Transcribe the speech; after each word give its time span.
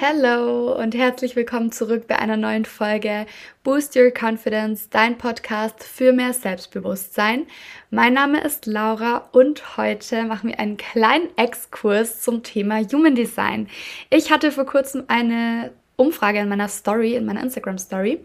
Hallo 0.00 0.78
und 0.78 0.94
herzlich 0.94 1.34
willkommen 1.34 1.72
zurück 1.72 2.06
bei 2.06 2.18
einer 2.18 2.36
neuen 2.36 2.66
Folge 2.66 3.24
Boost 3.62 3.96
Your 3.96 4.10
Confidence, 4.10 4.90
dein 4.90 5.16
Podcast 5.16 5.82
für 5.82 6.12
mehr 6.12 6.34
Selbstbewusstsein. 6.34 7.46
Mein 7.90 8.12
Name 8.12 8.42
ist 8.42 8.66
Laura 8.66 9.28
und 9.32 9.78
heute 9.78 10.24
machen 10.24 10.50
wir 10.50 10.60
einen 10.60 10.76
kleinen 10.76 11.28
Exkurs 11.38 12.20
zum 12.20 12.42
Thema 12.42 12.80
Human 12.80 13.14
Design. 13.14 13.68
Ich 14.10 14.30
hatte 14.30 14.52
vor 14.52 14.66
kurzem 14.66 15.04
eine 15.08 15.72
Umfrage 15.96 16.40
in 16.40 16.48
meiner 16.48 16.68
Story, 16.68 17.14
in 17.14 17.24
meiner 17.24 17.42
Instagram 17.42 17.78
Story 17.78 18.22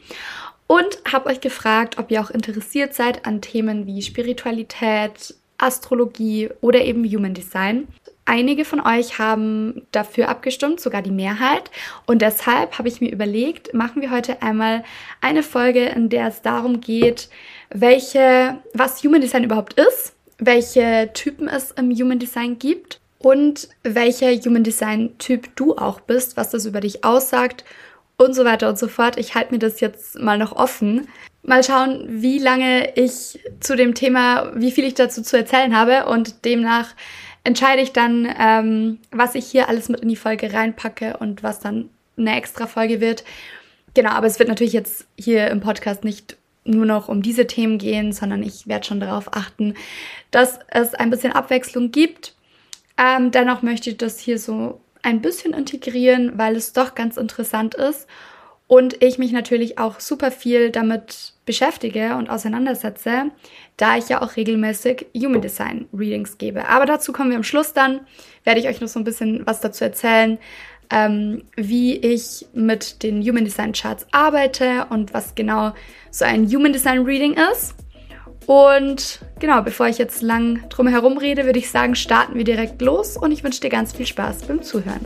und 0.70 1.00
habe 1.12 1.30
euch 1.32 1.42
gefragt, 1.42 1.98
ob 1.98 2.12
ihr 2.12 2.22
auch 2.22 2.30
interessiert 2.30 2.94
seid 2.94 3.26
an 3.26 3.42
Themen 3.42 3.88
wie 3.88 4.04
Spiritualität, 4.04 5.34
Astrologie 5.58 6.50
oder 6.62 6.86
eben 6.86 7.04
Human 7.06 7.34
Design. 7.34 7.88
Einige 8.26 8.64
von 8.66 8.80
euch 8.80 9.18
haben 9.18 9.82
dafür 9.92 10.30
abgestimmt, 10.30 10.80
sogar 10.80 11.02
die 11.02 11.10
Mehrheit. 11.10 11.72
Und 12.06 12.22
deshalb 12.22 12.78
habe 12.78 12.88
ich 12.88 13.02
mir 13.02 13.12
überlegt, 13.12 13.74
machen 13.74 14.04
wir 14.04 14.12
heute 14.12 14.44
einmal 14.44 14.84
eine 15.22 15.42
Folge, 15.42 15.88
in 15.88 16.08
der 16.10 16.28
es 16.28 16.44
darum 16.44 16.82
geht, 16.82 17.30
welche, 17.72 18.60
was 18.76 19.04
Human 19.04 19.22
Design 19.22 19.46
überhaupt 19.46 19.74
ist, 19.74 20.14
welche 20.38 21.10
Typen 21.16 21.48
es 21.48 21.72
im 21.72 21.90
Human 21.92 22.20
Design 22.20 22.60
gibt 22.60 23.00
und 23.18 23.70
welcher 23.82 24.32
Human 24.34 24.64
Design 24.64 25.18
Typ 25.18 25.50
du 25.56 25.76
auch 25.76 26.00
bist, 26.00 26.38
was 26.38 26.52
das 26.52 26.68
über 26.68 26.80
dich 26.80 27.04
aussagt 27.04 27.66
und 28.20 28.36
so 28.36 28.46
weiter 28.46 28.70
und 28.70 28.78
so 28.78 28.88
fort. 28.88 29.18
Ich 29.18 29.34
halte 29.34 29.54
mir 29.54 29.60
das 29.60 29.80
jetzt 29.80 30.20
mal 30.20 30.38
noch 30.38 30.52
offen. 30.52 31.08
Mal 31.42 31.64
schauen, 31.64 32.06
wie 32.08 32.38
lange 32.38 32.94
ich 32.96 33.40
zu 33.62 33.76
dem 33.76 33.96
Thema, 33.96 34.52
wie 34.56 34.72
viel 34.72 34.84
ich 34.84 34.94
dazu 34.94 35.24
zu 35.24 35.38
erzählen 35.38 35.76
habe 35.76 36.06
und 36.06 36.44
demnach 36.46 36.90
entscheide 37.46 37.82
ich 37.82 37.94
dann, 37.94 38.28
ähm, 38.38 39.00
was 39.12 39.36
ich 39.36 39.46
hier 39.46 39.70
alles 39.70 39.88
mit 39.88 40.02
in 40.02 40.10
die 40.10 40.18
Folge 40.18 40.54
reinpacke 40.54 41.16
und 41.18 41.44
was 41.44 41.62
dann 41.62 41.90
eine 42.18 42.36
extra 42.36 42.68
Folge 42.68 43.00
wird. 43.00 43.24
Genau, 43.94 44.12
aber 44.12 44.28
es 44.28 44.38
wird 44.38 44.50
natürlich 44.50 44.74
jetzt 44.74 45.08
hier 45.18 45.48
im 45.48 45.62
Podcast 45.62 46.04
nicht 46.04 46.36
nur 46.66 46.86
noch 46.86 47.08
um 47.08 47.22
diese 47.22 47.48
Themen 47.48 47.78
gehen, 47.78 48.12
sondern 48.12 48.44
ich 48.44 48.68
werde 48.68 48.86
schon 48.86 49.00
darauf 49.00 49.34
achten, 49.34 49.76
dass 50.30 50.60
es 50.68 50.94
ein 50.94 51.10
bisschen 51.10 51.32
Abwechslung 51.32 51.92
gibt. 51.92 52.36
Ähm, 52.98 53.32
dennoch 53.32 53.62
möchte 53.62 53.90
ich 53.92 53.98
das 53.98 54.20
hier 54.20 54.38
so 54.38 54.82
ein 55.02 55.22
bisschen 55.22 55.54
integrieren, 55.54 56.38
weil 56.38 56.56
es 56.56 56.74
doch 56.74 56.96
ganz 56.96 57.18
interessant 57.18 57.76
ist 57.76 58.08
und 58.70 59.02
ich 59.02 59.18
mich 59.18 59.32
natürlich 59.32 59.80
auch 59.80 60.00
super 60.00 60.30
viel 60.30 60.70
damit 60.70 61.34
beschäftige 61.46 62.16
und 62.16 62.30
auseinandersetze, 62.30 63.32
da 63.78 63.98
ich 63.98 64.10
ja 64.10 64.22
auch 64.22 64.36
regelmäßig 64.36 65.08
Human 65.18 65.42
Design 65.42 65.88
Readings 65.92 66.38
gebe. 66.38 66.68
Aber 66.68 66.86
dazu 66.86 67.12
kommen 67.12 67.32
wir 67.32 67.38
am 67.38 67.44
Schluss 67.44 67.74
dann, 67.74 68.02
werde 68.44 68.60
ich 68.60 68.68
euch 68.68 68.80
noch 68.80 68.88
so 68.88 69.00
ein 69.00 69.04
bisschen 69.04 69.46
was 69.48 69.60
dazu 69.60 69.84
erzählen, 69.84 70.38
ähm, 70.92 71.44
wie 71.56 71.96
ich 71.98 72.46
mit 72.54 73.02
den 73.02 73.24
Human 73.24 73.44
Design 73.44 73.74
Charts 73.74 74.06
arbeite 74.12 74.86
und 74.92 75.16
was 75.16 75.34
genau 75.34 75.74
so 76.12 76.26
ein 76.26 76.46
Human 76.48 76.72
Design 76.72 77.00
Reading 77.00 77.38
ist. 77.52 77.76
Und 78.46 79.20
genau, 79.40 79.62
bevor 79.62 79.88
ich 79.88 79.98
jetzt 79.98 80.22
lang 80.22 80.68
drum 80.70 80.88
herum 80.88 81.18
rede, 81.18 81.46
würde 81.46 81.60
ich 81.60 81.70
sagen, 81.70 81.96
starten 81.96 82.36
wir 82.36 82.44
direkt 82.44 82.82
los 82.82 83.16
und 83.16 83.32
ich 83.32 83.44
wünsche 83.44 83.62
dir 83.62 83.70
ganz 83.70 83.94
viel 83.94 84.06
Spaß 84.06 84.44
beim 84.44 84.64
Zuhören. 84.64 85.06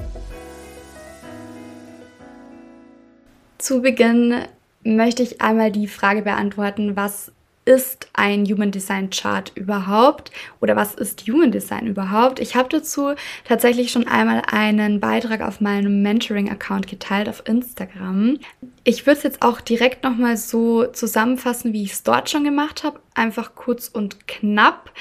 Zu 3.58 3.82
Beginn 3.82 4.42
möchte 4.84 5.24
ich 5.24 5.42
einmal 5.42 5.72
die 5.72 5.88
Frage 5.88 6.22
beantworten, 6.22 6.96
was 6.96 7.32
ist 7.66 8.10
ein 8.14 8.46
Human 8.46 8.72
Design 8.72 9.10
Chart 9.10 9.52
überhaupt 9.56 10.32
oder 10.60 10.76
was 10.76 10.96
ist 10.96 11.28
Human 11.28 11.52
Design 11.52 11.88
überhaupt? 11.88 12.40
Ich 12.40 12.56
habe 12.56 12.70
dazu 12.70 13.14
tatsächlich 13.46 13.92
schon 13.92 14.08
einmal 14.08 14.42
einen 14.52 15.00
Beitrag 15.00 15.42
auf 15.42 15.62
meinem 15.62 16.02
Mentoring-Account 16.02 16.88
geteilt 16.88 17.30
auf 17.30 17.44
Instagram. 17.48 18.40
Ich 18.84 19.06
würde 19.06 19.18
es 19.18 19.24
jetzt 19.24 19.42
auch 19.42 19.62
direkt 19.62 20.04
nochmal 20.04 20.38
so 20.38 20.86
zusammenfassen, 20.88 21.74
wie 21.74 21.84
ich 21.84 21.94
es 21.94 22.04
dort 22.04 22.30
schon 22.30 22.44
gemacht 22.44 22.84
habe. 22.84 23.00
Einfach 23.16 23.56
kurz 23.56 23.88
und 23.88 24.28
knapp. 24.28 24.92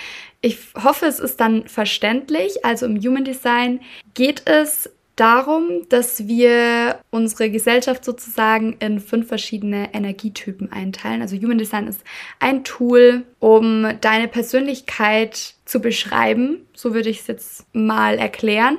Ich 0.41 0.59
hoffe, 0.83 1.07
es 1.07 1.21
ist 1.21 1.41
dann 1.41 1.67
verständlich. 1.69 2.65
Also 2.65 2.87
im 2.87 3.01
Human 3.01 3.25
Design 3.25 3.81
geht 4.15 4.43
es 4.47 4.91
darum, 5.17 5.87
dass 5.89 6.27
wir 6.27 7.01
unsere 7.11 7.51
Gesellschaft 7.51 8.05
sozusagen 8.05 8.77
in 8.79 9.01
fünf 9.01 9.29
verschiedene 9.29 9.93
Energietypen 9.93 10.73
einteilen. 10.73 11.23
Also 11.23 11.37
Human 11.37 11.59
Design 11.59 11.87
ist 11.87 12.03
ein 12.41 12.65
Tool, 12.65 13.25
um 13.39 13.87
deine 14.01 14.29
Persönlichkeit 14.29 15.55
zu 15.65 15.81
beschreiben. 15.81 16.67
So 16.75 16.95
würde 16.95 17.11
ich 17.11 17.21
es 17.21 17.27
jetzt 17.27 17.67
mal 17.75 18.19
erklären. 18.19 18.79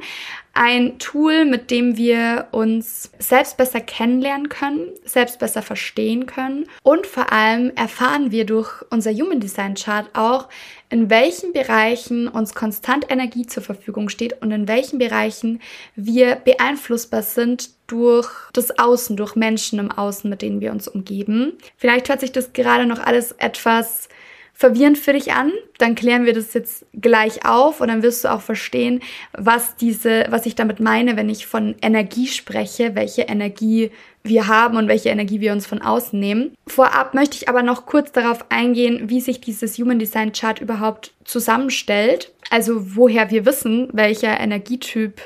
Ein 0.56 1.00
Tool, 1.00 1.46
mit 1.46 1.72
dem 1.72 1.97
wir 1.97 2.47
uns 2.52 3.09
selbst 3.18 3.58
besser 3.58 3.81
kennenlernen 3.81 4.50
können, 4.50 4.91
selbst 5.03 5.40
besser 5.40 5.64
verstehen 5.64 6.28
können 6.28 6.68
und 6.84 7.08
vor 7.08 7.31
allem 7.31 7.72
erfahren 7.75 8.30
wir 8.30 8.46
durch 8.46 8.69
unser 8.91 9.12
Human 9.12 9.40
Design 9.40 9.74
Chart 9.74 10.08
auch, 10.14 10.50
in 10.91 11.09
welchen 11.09 11.53
Bereichen 11.53 12.28
uns 12.28 12.53
konstant 12.53 13.09
Energie 13.09 13.47
zur 13.47 13.64
Verfügung 13.64 14.09
steht 14.09 14.44
und 14.44 14.52
in 14.52 14.68
welchen 14.68 15.00
Bereichen 15.00 15.59
wir 15.96 16.36
beeinflussbar 16.36 17.24
sind 17.24 17.72
durch 17.88 18.30
das 18.53 18.78
Außen, 18.78 19.18
durch 19.18 19.35
Menschen 19.35 19.80
im 19.80 19.90
Außen, 19.91 20.30
mit 20.30 20.44
denen 20.44 20.62
wir 20.62 20.72
uns 20.72 20.88
umgeben. 20.88 21.53
Vielleicht 21.78 22.09
hört 22.09 22.20
sich 22.20 22.31
das 22.31 22.53
gerade 22.53 22.85
noch 22.85 23.00
alles 23.00 23.31
etwas 23.34 24.08
verwirrend 24.53 24.97
für 24.97 25.14
dich 25.14 25.34
an, 25.34 25.52
dann 25.80 25.96
klären 25.96 26.25
wir 26.25 26.34
das 26.34 26.53
jetzt 26.53 26.86
gleich 26.94 27.46
auf 27.46 27.81
und 27.81 27.88
dann 27.88 28.03
wirst 28.03 28.24
du 28.24 28.31
auch 28.31 28.41
verstehen, 28.41 29.02
was 29.34 29.75
diese, 29.75 30.28
was 30.30 30.46
ich 30.46 30.56
damit 30.56 30.80
meine, 30.80 31.18
wenn 31.18 31.30
ich 31.30 31.47
von 31.47 31.75
Energie 31.81 32.28
spreche, 32.28 32.96
welche 32.96 33.24
Energie 33.24 33.91
wir 34.24 34.47
haben 34.47 34.78
und 34.78 34.88
welche 34.88 35.09
Energie 35.09 35.41
wir 35.41 35.52
uns 35.52 35.66
von 35.66 35.81
außen 35.81 36.18
nehmen. 36.18 36.56
Vorab 36.68 37.14
möchte 37.14 37.36
ich 37.36 37.50
aber 37.50 37.62
noch 37.62 37.86
kurz 37.86 38.12
darauf 38.12 38.46
eingehen, 38.50 39.09
wie 39.09 39.19
sich 39.19 39.41
dieses 39.41 39.78
Human 39.78 40.00
Design 40.00 40.31
Chart 40.31 40.59
überhaupt 40.62 41.14
zusammenstellt. 41.25 42.31
Also 42.50 42.96
woher 42.96 43.31
wir 43.31 43.46
wissen, 43.46 43.90
welcher 43.91 44.40
Energietyp, 44.40 45.20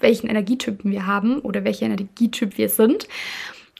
welchen 0.00 0.28
Energietypen 0.28 0.90
wir 0.90 1.06
haben 1.06 1.38
oder 1.38 1.64
welcher 1.64 1.86
Energietyp 1.86 2.58
wir 2.58 2.68
sind. 2.68 3.08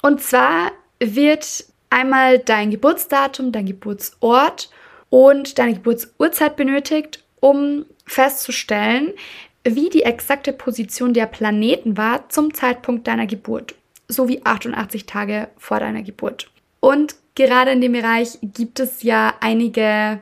Und 0.01 0.23
zwar 0.23 0.71
wird 1.01 1.67
einmal 1.91 2.39
dein 2.39 2.71
Geburtsdatum, 2.71 3.53
dein 3.53 3.67
Geburtsort 3.67 4.71
und 5.15 5.61
deine 5.61 5.75
Geburtsurzeit 5.75 6.57
benötigt, 6.57 7.23
um 7.39 7.87
festzustellen, 8.05 9.13
wie 9.63 9.89
die 9.89 10.03
exakte 10.03 10.53
Position 10.53 11.15
der 11.15 11.27
Planeten 11.27 11.97
war 11.97 12.29
zum 12.31 12.53
Zeitpunkt 12.53 13.07
deiner 13.07 13.29
Geburt, 13.29 13.77
sowie 14.09 14.41
88 14.43 15.07
Tage 15.07 15.51
vor 15.57 15.79
deiner 15.79 16.03
Geburt. 16.03 16.51
Und 16.81 17.15
gerade 17.37 17.71
in 17.71 17.81
dem 17.81 17.93
Bereich 17.93 18.41
gibt 18.43 18.81
es 18.81 19.05
ja 19.05 19.35
einige 19.39 20.19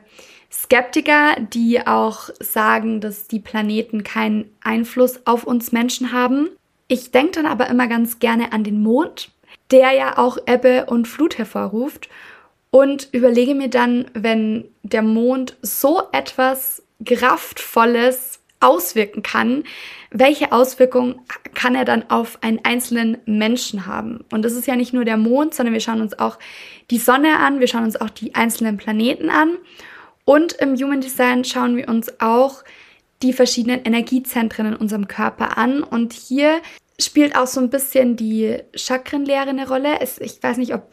Skeptiker, 0.51 1.37
die 1.39 1.87
auch 1.87 2.29
sagen, 2.39 3.01
dass 3.01 3.27
die 3.27 3.39
Planeten 3.39 4.03
keinen 4.03 4.51
Einfluss 4.61 5.25
auf 5.25 5.43
uns 5.43 5.71
Menschen 5.71 6.11
haben. 6.11 6.49
Ich 6.87 7.09
denke 7.09 7.31
dann 7.31 7.47
aber 7.47 7.67
immer 7.67 7.87
ganz 7.87 8.19
gerne 8.19 8.53
an 8.53 8.63
den 8.63 8.83
Mond, 8.83 9.31
der 9.71 9.93
ja 9.93 10.19
auch 10.19 10.37
Ebbe 10.45 10.85
und 10.85 11.07
Flut 11.07 11.39
hervorruft 11.39 12.09
und 12.73 13.07
überlege 13.11 13.53
mir 13.53 13.69
dann, 13.69 14.05
wenn 14.15 14.65
der 14.81 15.03
Mond 15.03 15.55
so 15.61 16.01
etwas 16.11 16.81
Kraftvolles 17.05 18.39
auswirken 18.61 19.21
kann, 19.21 19.63
welche 20.09 20.51
Auswirkungen 20.51 21.21
kann 21.53 21.75
er 21.75 21.85
dann 21.85 22.09
auf 22.09 22.41
einen 22.41 22.61
einzelnen 22.63 23.19
Menschen 23.27 23.85
haben? 23.85 24.25
Und 24.31 24.43
das 24.43 24.53
ist 24.53 24.65
ja 24.65 24.75
nicht 24.75 24.91
nur 24.91 25.05
der 25.05 25.17
Mond, 25.17 25.53
sondern 25.53 25.73
wir 25.73 25.81
schauen 25.81 26.01
uns 26.01 26.17
auch 26.17 26.39
die 26.89 26.97
Sonne 26.97 27.37
an, 27.37 27.59
wir 27.59 27.67
schauen 27.67 27.83
uns 27.83 27.95
auch 27.95 28.09
die 28.09 28.33
einzelnen 28.33 28.77
Planeten 28.77 29.29
an. 29.29 29.55
Und 30.25 30.53
im 30.53 30.75
Human 30.75 31.01
Design 31.01 31.43
schauen 31.43 31.77
wir 31.77 31.87
uns 31.87 32.19
auch 32.21 32.63
die 33.21 33.33
verschiedenen 33.33 33.83
Energiezentren 33.83 34.65
in 34.65 34.75
unserem 34.75 35.07
Körper 35.07 35.59
an. 35.59 35.83
Und 35.83 36.13
hier 36.13 36.59
spielt 36.99 37.35
auch 37.35 37.47
so 37.47 37.61
ein 37.61 37.69
bisschen 37.69 38.15
die 38.15 38.57
Chakrenlehre 38.73 39.49
eine 39.49 39.67
Rolle. 39.67 39.99
Es, 39.99 40.17
ich 40.17 40.41
weiß 40.41 40.57
nicht, 40.57 40.73
ob 40.73 40.91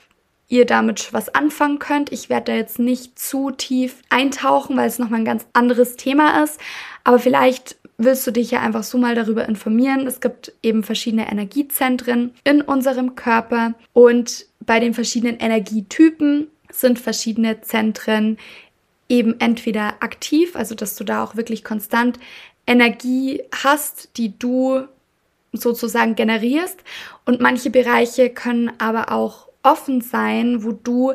ihr 0.50 0.66
damit 0.66 1.12
was 1.12 1.34
anfangen 1.34 1.78
könnt. 1.78 2.12
Ich 2.12 2.28
werde 2.28 2.52
da 2.52 2.58
jetzt 2.58 2.78
nicht 2.78 3.18
zu 3.18 3.50
tief 3.52 4.02
eintauchen, 4.10 4.76
weil 4.76 4.88
es 4.88 4.98
nochmal 4.98 5.20
ein 5.20 5.24
ganz 5.24 5.46
anderes 5.54 5.96
Thema 5.96 6.42
ist. 6.42 6.60
Aber 7.04 7.18
vielleicht 7.18 7.76
willst 7.96 8.26
du 8.26 8.32
dich 8.32 8.50
ja 8.50 8.60
einfach 8.60 8.82
so 8.82 8.98
mal 8.98 9.14
darüber 9.14 9.48
informieren. 9.48 10.06
Es 10.06 10.20
gibt 10.20 10.52
eben 10.62 10.82
verschiedene 10.82 11.30
Energiezentren 11.30 12.34
in 12.44 12.62
unserem 12.62 13.14
Körper 13.14 13.74
und 13.92 14.46
bei 14.60 14.80
den 14.80 14.92
verschiedenen 14.92 15.38
Energietypen 15.38 16.48
sind 16.70 16.98
verschiedene 16.98 17.60
Zentren 17.60 18.36
eben 19.08 19.38
entweder 19.38 19.94
aktiv, 20.00 20.56
also 20.56 20.74
dass 20.74 20.96
du 20.96 21.04
da 21.04 21.22
auch 21.22 21.36
wirklich 21.36 21.62
konstant 21.62 22.18
Energie 22.66 23.42
hast, 23.64 24.16
die 24.16 24.38
du 24.38 24.82
sozusagen 25.52 26.14
generierst 26.14 26.78
und 27.24 27.40
manche 27.40 27.70
Bereiche 27.70 28.30
können 28.30 28.72
aber 28.78 29.12
auch 29.12 29.49
offen 29.62 30.00
sein, 30.00 30.64
wo 30.64 30.72
du 30.72 31.14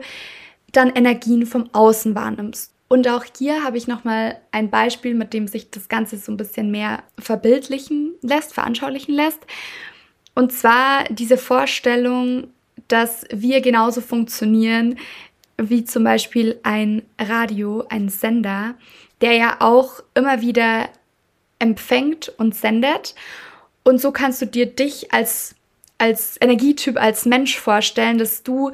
dann 0.72 0.90
Energien 0.90 1.46
vom 1.46 1.70
Außen 1.74 2.16
wahrnimmst. 2.16 2.74
Und 2.88 3.08
auch 3.08 3.26
hier 3.38 3.64
habe 3.64 3.78
ich 3.78 3.88
nochmal 3.88 4.40
ein 4.52 4.70
Beispiel, 4.70 5.16
mit 5.16 5.34
dem 5.34 5.48
sich 5.48 5.72
das 5.72 5.90
Ganze 5.90 6.18
so 6.18 6.32
ein 6.32 6.38
bisschen 6.38 6.70
mehr 6.70 7.04
verbildlichen 7.18 8.14
lässt, 8.22 8.54
veranschaulichen 8.54 9.16
lässt. 9.16 9.40
Und 10.36 10.52
zwar 10.52 11.06
diese 11.06 11.38
Vorstellung, 11.38 12.48
dass 12.88 13.26
wir 13.32 13.62
genauso 13.62 14.02
funktionieren 14.02 14.98
wie 15.58 15.86
zum 15.86 16.04
Beispiel 16.04 16.60
ein 16.64 17.04
Radio, 17.20 17.86
ein 17.90 18.10
Sender, 18.10 18.76
der 19.22 19.34
ja 19.34 19.58
auch 19.60 20.02
immer 20.14 20.42
wieder 20.42 20.90
empfängt 21.60 22.30
und 22.38 22.56
sendet. 22.56 23.16
Und 23.84 24.02
so 24.02 24.12
kannst 24.12 24.42
du 24.42 24.46
dir 24.46 24.66
dich 24.66 25.14
als, 25.14 25.56
als 25.98 26.38
Energietyp, 26.42 26.98
als 27.00 27.26
Mensch 27.26 27.58
vorstellen, 27.58 28.18
dass 28.18 28.44
du 28.44 28.72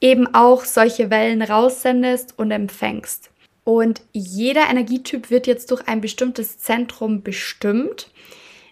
eben 0.00 0.34
auch 0.34 0.64
solche 0.64 1.10
Wellen 1.10 1.42
raussendest 1.42 2.38
und 2.38 2.50
empfängst. 2.50 3.30
Und 3.64 4.02
jeder 4.12 4.68
Energietyp 4.70 5.30
wird 5.30 5.46
jetzt 5.46 5.70
durch 5.70 5.86
ein 5.86 6.00
bestimmtes 6.00 6.58
Zentrum 6.58 7.22
bestimmt. 7.22 8.10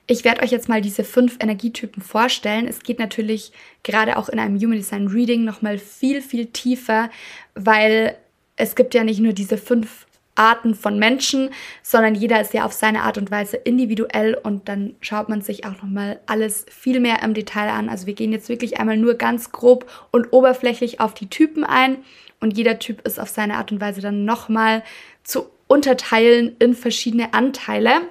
Ich 0.06 0.24
werde 0.24 0.42
euch 0.42 0.50
jetzt 0.50 0.70
mal 0.70 0.80
diese 0.80 1.04
fünf 1.04 1.36
Energietypen 1.38 2.02
vorstellen. 2.02 2.66
Es 2.66 2.80
geht 2.80 2.98
natürlich 2.98 3.52
gerade 3.82 4.16
auch 4.16 4.30
in 4.30 4.38
einem 4.38 4.58
Human 4.58 4.78
Design 4.78 5.08
Reading 5.08 5.44
nochmal 5.44 5.78
viel, 5.78 6.22
viel 6.22 6.46
tiefer, 6.46 7.10
weil 7.54 8.16
es 8.56 8.74
gibt 8.74 8.94
ja 8.94 9.04
nicht 9.04 9.20
nur 9.20 9.34
diese 9.34 9.58
fünf 9.58 10.07
Arten 10.38 10.74
von 10.74 10.98
Menschen, 10.98 11.50
sondern 11.82 12.14
jeder 12.14 12.40
ist 12.40 12.54
ja 12.54 12.64
auf 12.64 12.72
seine 12.72 13.02
Art 13.02 13.18
und 13.18 13.30
Weise 13.30 13.56
individuell 13.56 14.34
und 14.34 14.68
dann 14.68 14.96
schaut 15.00 15.28
man 15.28 15.42
sich 15.42 15.66
auch 15.66 15.82
nochmal 15.82 16.20
alles 16.26 16.66
viel 16.70 17.00
mehr 17.00 17.22
im 17.22 17.34
Detail 17.34 17.70
an. 17.70 17.88
Also 17.88 18.06
wir 18.06 18.14
gehen 18.14 18.32
jetzt 18.32 18.48
wirklich 18.48 18.78
einmal 18.78 18.96
nur 18.96 19.14
ganz 19.14 19.52
grob 19.52 19.90
und 20.10 20.32
oberflächlich 20.32 21.00
auf 21.00 21.14
die 21.14 21.28
Typen 21.28 21.64
ein 21.64 21.98
und 22.40 22.56
jeder 22.56 22.78
Typ 22.78 23.06
ist 23.06 23.18
auf 23.18 23.28
seine 23.28 23.56
Art 23.56 23.72
und 23.72 23.80
Weise 23.80 24.00
dann 24.00 24.24
nochmal 24.24 24.82
zu 25.24 25.46
unterteilen 25.66 26.56
in 26.58 26.74
verschiedene 26.74 27.34
Anteile. 27.34 28.02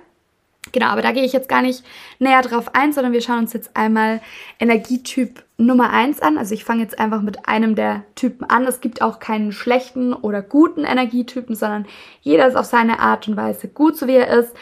Genau, 0.71 0.87
aber 0.87 1.01
da 1.01 1.11
gehe 1.11 1.23
ich 1.23 1.33
jetzt 1.33 1.49
gar 1.49 1.61
nicht 1.61 1.83
näher 2.19 2.41
drauf 2.41 2.75
ein, 2.75 2.91
sondern 2.91 3.13
wir 3.13 3.21
schauen 3.21 3.39
uns 3.39 3.53
jetzt 3.53 3.75
einmal 3.75 4.21
Energietyp 4.59 5.43
Nummer 5.57 5.89
1 5.89 6.21
an. 6.21 6.37
Also 6.37 6.53
ich 6.53 6.63
fange 6.63 6.83
jetzt 6.83 6.99
einfach 6.99 7.21
mit 7.21 7.47
einem 7.47 7.75
der 7.75 8.03
Typen 8.15 8.45
an. 8.45 8.65
Es 8.65 8.79
gibt 8.79 9.01
auch 9.01 9.19
keinen 9.19 9.51
schlechten 9.51 10.13
oder 10.13 10.41
guten 10.41 10.83
Energietypen, 10.83 11.55
sondern 11.55 11.85
jeder 12.21 12.47
ist 12.47 12.55
auf 12.55 12.65
seine 12.65 12.99
Art 12.99 13.27
und 13.27 13.37
Weise 13.37 13.67
gut, 13.67 13.97
so 13.97 14.07
wie 14.07 14.15
er 14.15 14.27
ist. 14.27 14.55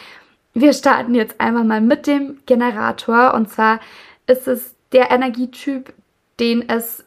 Wir 0.54 0.72
starten 0.72 1.14
jetzt 1.14 1.42
einfach 1.42 1.66
mal 1.66 1.82
mit 1.82 2.08
dem 2.08 2.40
Generator 2.46 3.34
und 3.34 3.50
zwar 3.50 3.82
ist 4.26 4.48
es 4.48 4.74
der 4.94 5.12
Energietyp, 5.12 5.94
den 6.40 6.70
es 6.70 7.04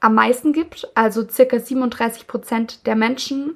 am 0.00 0.16
meisten 0.16 0.52
gibt. 0.52 0.88
Also 0.96 1.26
circa 1.28 1.60
37 1.60 2.26
Prozent 2.26 2.86
der 2.86 2.96
Menschen 2.96 3.54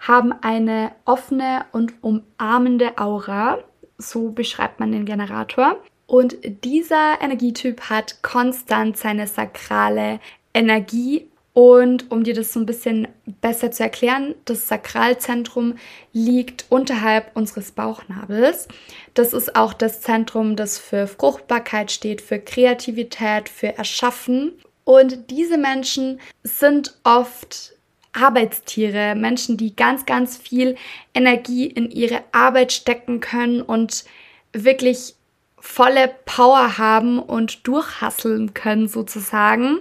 haben 0.00 0.34
eine 0.42 0.92
offene 1.06 1.64
und 1.72 1.94
umarmende 2.02 2.98
Aura. 2.98 3.58
So 3.96 4.30
beschreibt 4.30 4.78
man 4.78 4.92
den 4.92 5.06
Generator. 5.06 5.76
Und 6.06 6.36
dieser 6.64 7.20
Energietyp 7.20 7.82
hat 7.82 8.22
konstant 8.22 8.96
seine 8.96 9.26
sakrale 9.26 10.20
Energie. 10.54 11.26
Und 11.52 12.10
um 12.10 12.22
dir 12.22 12.34
das 12.34 12.52
so 12.52 12.60
ein 12.60 12.66
bisschen 12.66 13.08
besser 13.40 13.70
zu 13.70 13.82
erklären, 13.82 14.34
das 14.44 14.68
Sakralzentrum 14.68 15.76
liegt 16.12 16.66
unterhalb 16.68 17.34
unseres 17.34 17.72
Bauchnabels. 17.72 18.68
Das 19.14 19.32
ist 19.32 19.56
auch 19.56 19.72
das 19.72 20.02
Zentrum, 20.02 20.54
das 20.54 20.78
für 20.78 21.06
Fruchtbarkeit 21.06 21.90
steht, 21.90 22.20
für 22.20 22.38
Kreativität, 22.38 23.48
für 23.48 23.78
Erschaffen. 23.78 24.52
Und 24.84 25.30
diese 25.30 25.56
Menschen 25.56 26.20
sind 26.42 26.98
oft 27.04 27.72
Arbeitstiere, 28.12 29.14
Menschen, 29.14 29.56
die 29.56 29.74
ganz, 29.74 30.06
ganz 30.06 30.36
viel 30.36 30.76
Energie 31.14 31.66
in 31.66 31.90
ihre 31.90 32.22
Arbeit 32.32 32.72
stecken 32.72 33.20
können 33.20 33.62
und 33.62 34.04
wirklich 34.52 35.15
volle 35.66 36.14
Power 36.24 36.78
haben 36.78 37.18
und 37.18 37.66
durchhasseln 37.66 38.54
können 38.54 38.88
sozusagen. 38.88 39.78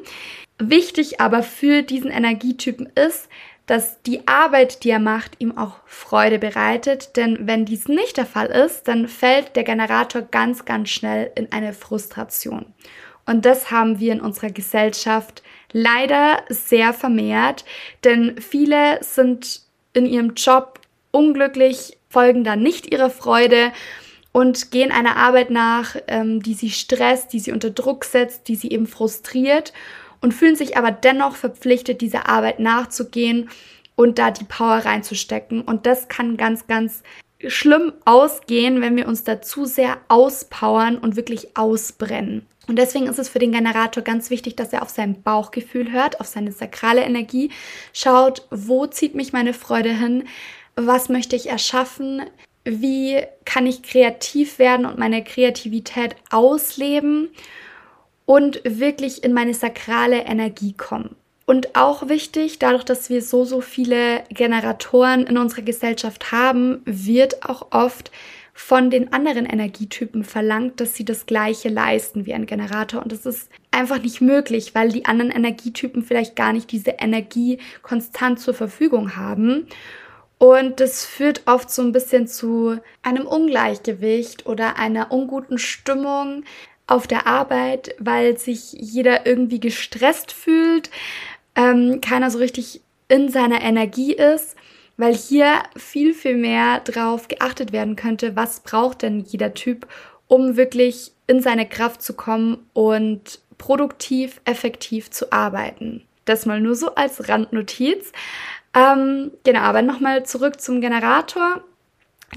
Wichtig 0.58 1.22
aber 1.22 1.44
für 1.44 1.84
diesen 1.84 2.12
Energietypen 2.12 2.90
ist, 2.96 3.30
dass 3.66 4.02
die 4.02 4.28
Arbeit, 4.28 4.84
die 4.84 4.90
er 4.90 5.00
macht, 5.00 5.40
ihm 5.40 5.58
auch 5.58 5.78
Freude 5.86 6.40
bereitet. 6.40 7.16
Denn 7.16 7.48
wenn 7.48 7.66
dies 7.66 7.88
nicht 7.88 8.18
der 8.18 8.26
Fall 8.26 8.48
ist, 8.48 8.88
dann 8.88 9.08
fällt 9.08 9.56
der 9.56 9.64
Generator 9.64 10.22
ganz, 10.24 10.66
ganz 10.66 10.90
schnell 10.90 11.32
in 11.36 11.52
eine 11.52 11.74
Frustration. 11.74 12.66
Und 13.26 13.46
das 13.46 13.72
haben 13.72 14.00
wir 14.00 14.12
in 14.12 14.22
unserer 14.22 14.52
Gesellschaft 14.52 15.44
leider 15.72 16.44
sehr 16.50 16.94
vermehrt, 16.94 17.66
denn 18.04 18.40
viele 18.40 19.00
sind 19.02 19.62
in 19.94 20.06
ihrem 20.06 20.34
Job 20.36 20.80
unglücklich, 21.12 21.98
folgen 22.10 22.44
da 22.44 22.56
nicht 22.56 22.92
ihrer 22.92 23.10
Freude 23.10 23.72
und 24.36 24.70
gehen 24.70 24.92
einer 24.92 25.16
Arbeit 25.16 25.50
nach, 25.50 25.96
ähm, 26.10 26.44
die 26.44 26.56
sie 26.56 26.70
stresst, 26.70 27.32
die 27.32 27.40
sie 27.40 27.54
unter 27.54 27.70
Druck 27.70 28.04
setzt, 28.04 28.50
die 28.50 28.58
sie 28.58 28.70
eben 28.70 28.86
frustriert 28.86 29.72
und 30.20 30.34
fühlen 30.34 30.58
sich 30.58 30.76
aber 30.76 30.92
dennoch 30.92 31.38
verpflichtet, 31.38 32.02
dieser 32.02 32.28
Arbeit 32.28 32.60
nachzugehen 32.60 33.50
und 33.96 34.20
da 34.20 34.32
die 34.32 34.44
Power 34.44 34.80
reinzustecken. 34.80 35.62
Und 35.62 35.86
das 35.86 36.10
kann 36.10 36.36
ganz, 36.36 36.68
ganz 36.68 37.02
schlimm 37.48 37.94
ausgehen, 38.04 38.82
wenn 38.82 38.98
wir 38.98 39.08
uns 39.08 39.24
da 39.24 39.42
zu 39.42 39.64
sehr 39.64 40.00
auspowern 40.10 40.98
und 40.98 41.16
wirklich 41.16 41.56
ausbrennen. 41.56 42.46
Und 42.68 42.78
deswegen 42.78 43.08
ist 43.08 43.20
es 43.20 43.30
für 43.30 43.40
den 43.40 43.54
Generator 43.54 44.04
ganz 44.04 44.30
wichtig, 44.30 44.58
dass 44.58 44.74
er 44.74 44.82
auf 44.82 44.90
sein 44.90 45.24
Bauchgefühl 45.24 45.94
hört, 45.94 46.20
auf 46.20 46.28
seine 46.28 46.52
sakrale 46.52 47.04
Energie, 47.04 47.52
schaut, 47.94 48.46
wo 48.52 48.86
zieht 48.86 49.16
mich 49.16 49.32
meine 49.32 49.54
Freude 49.54 49.94
hin, 49.94 50.26
was 50.76 51.08
möchte 51.08 51.38
ich 51.38 51.48
erschaffen, 51.48 52.24
wie 52.66 53.22
kann 53.46 53.66
ich 53.66 53.84
kreativ 53.84 54.60
werden 54.60 54.86
und 54.86 54.98
meine 54.98 55.24
Kreativität 55.24 56.16
ausleben 56.32 57.30
und 58.26 58.62
wirklich 58.66 59.24
in 59.24 59.34
meine 59.34 59.54
sakrale 59.54 60.24
Energie 60.24 60.74
kommen. 60.74 61.16
Und 61.46 61.76
auch 61.76 62.10
wichtig, 62.10 62.58
dadurch, 62.58 62.84
dass 62.84 63.10
wir 63.10 63.22
so, 63.22 63.46
so 63.46 63.62
viele 63.62 64.24
Generatoren 64.30 65.28
in 65.28 65.38
unserer 65.38 65.62
Gesellschaft 65.62 66.32
haben, 66.32 66.82
wird 66.86 67.48
auch 67.48 67.68
oft 67.72 68.12
von 68.58 68.90
den 68.90 69.14
anderen 69.14 69.46
Energietypen 69.46 70.24
verlangt, 70.24 70.80
dass 70.80 70.96
sie 70.96 71.06
das 71.06 71.26
gleiche 71.26 71.70
leisten 71.70 72.26
wie 72.26 72.34
ein 72.34 72.46
Generator. 72.48 73.04
Und 73.04 73.12
das 73.12 73.26
ist 73.26 73.50
einfach 73.70 74.02
nicht 74.02 74.22
möglich, 74.22 74.74
weil 74.74 74.90
die 74.90 75.06
anderen 75.06 75.30
Energietypen 75.30 76.04
vielleicht 76.04 76.36
gar 76.36 76.54
nicht 76.54 76.72
diese 76.72 76.92
Energie 76.92 77.60
konstant 77.84 78.40
zur 78.40 78.54
Verfügung 78.54 79.16
haben. 79.18 79.68
Und 80.38 80.80
das 80.80 81.06
führt 81.06 81.44
oft 81.46 81.70
so 81.72 81.82
ein 81.82 81.92
bisschen 81.92 82.28
zu 82.28 82.78
einem 83.04 83.26
Ungleichgewicht 83.26 84.46
oder 84.46 84.78
einer 84.78 85.12
unguten 85.12 85.58
Stimmung 85.58 86.44
auf 86.88 87.08
der 87.08 87.26
Arbeit, 87.26 87.96
weil 88.00 88.38
sich 88.38 88.74
jeder 88.74 89.26
irgendwie 89.26 89.60
gestresst 89.60 90.32
fühlt, 90.32 90.90
ähm, 91.56 92.00
keiner 92.02 92.30
so 92.30 92.38
richtig 92.38 92.82
in 93.08 93.30
seiner 93.30 93.62
Energie 93.62 94.14
ist 94.14 94.56
weil 94.98 95.14
hier 95.14 95.64
viel, 95.76 96.14
viel 96.14 96.38
mehr 96.38 96.80
drauf 96.80 97.28
geachtet 97.28 97.72
werden 97.72 97.96
könnte, 97.96 98.36
was 98.36 98.62
braucht 98.62 99.02
denn 99.02 99.20
jeder 99.20 99.54
Typ, 99.54 99.88
um 100.28 100.58
wirklich 100.58 101.12
in 101.28 101.42
seine 101.42 101.68
Kraft 101.68 102.02
zu 102.02 102.14
kommen 102.14 102.66
und 102.74 103.40
produktiv, 103.58 104.42
effektiv 104.46 105.12
zu 105.12 105.32
arbeiten. 105.32 106.04
Das 106.26 106.46
mal 106.46 106.60
nur 106.60 106.76
so 106.76 106.96
als 106.96 107.30
Randnotiz. 107.30 108.12
Ähm, 108.76 109.32
genau, 109.44 109.62
aber 109.62 109.82
nochmal 109.82 110.26
zurück 110.26 110.60
zum 110.62 110.82
Generator. 110.82 111.64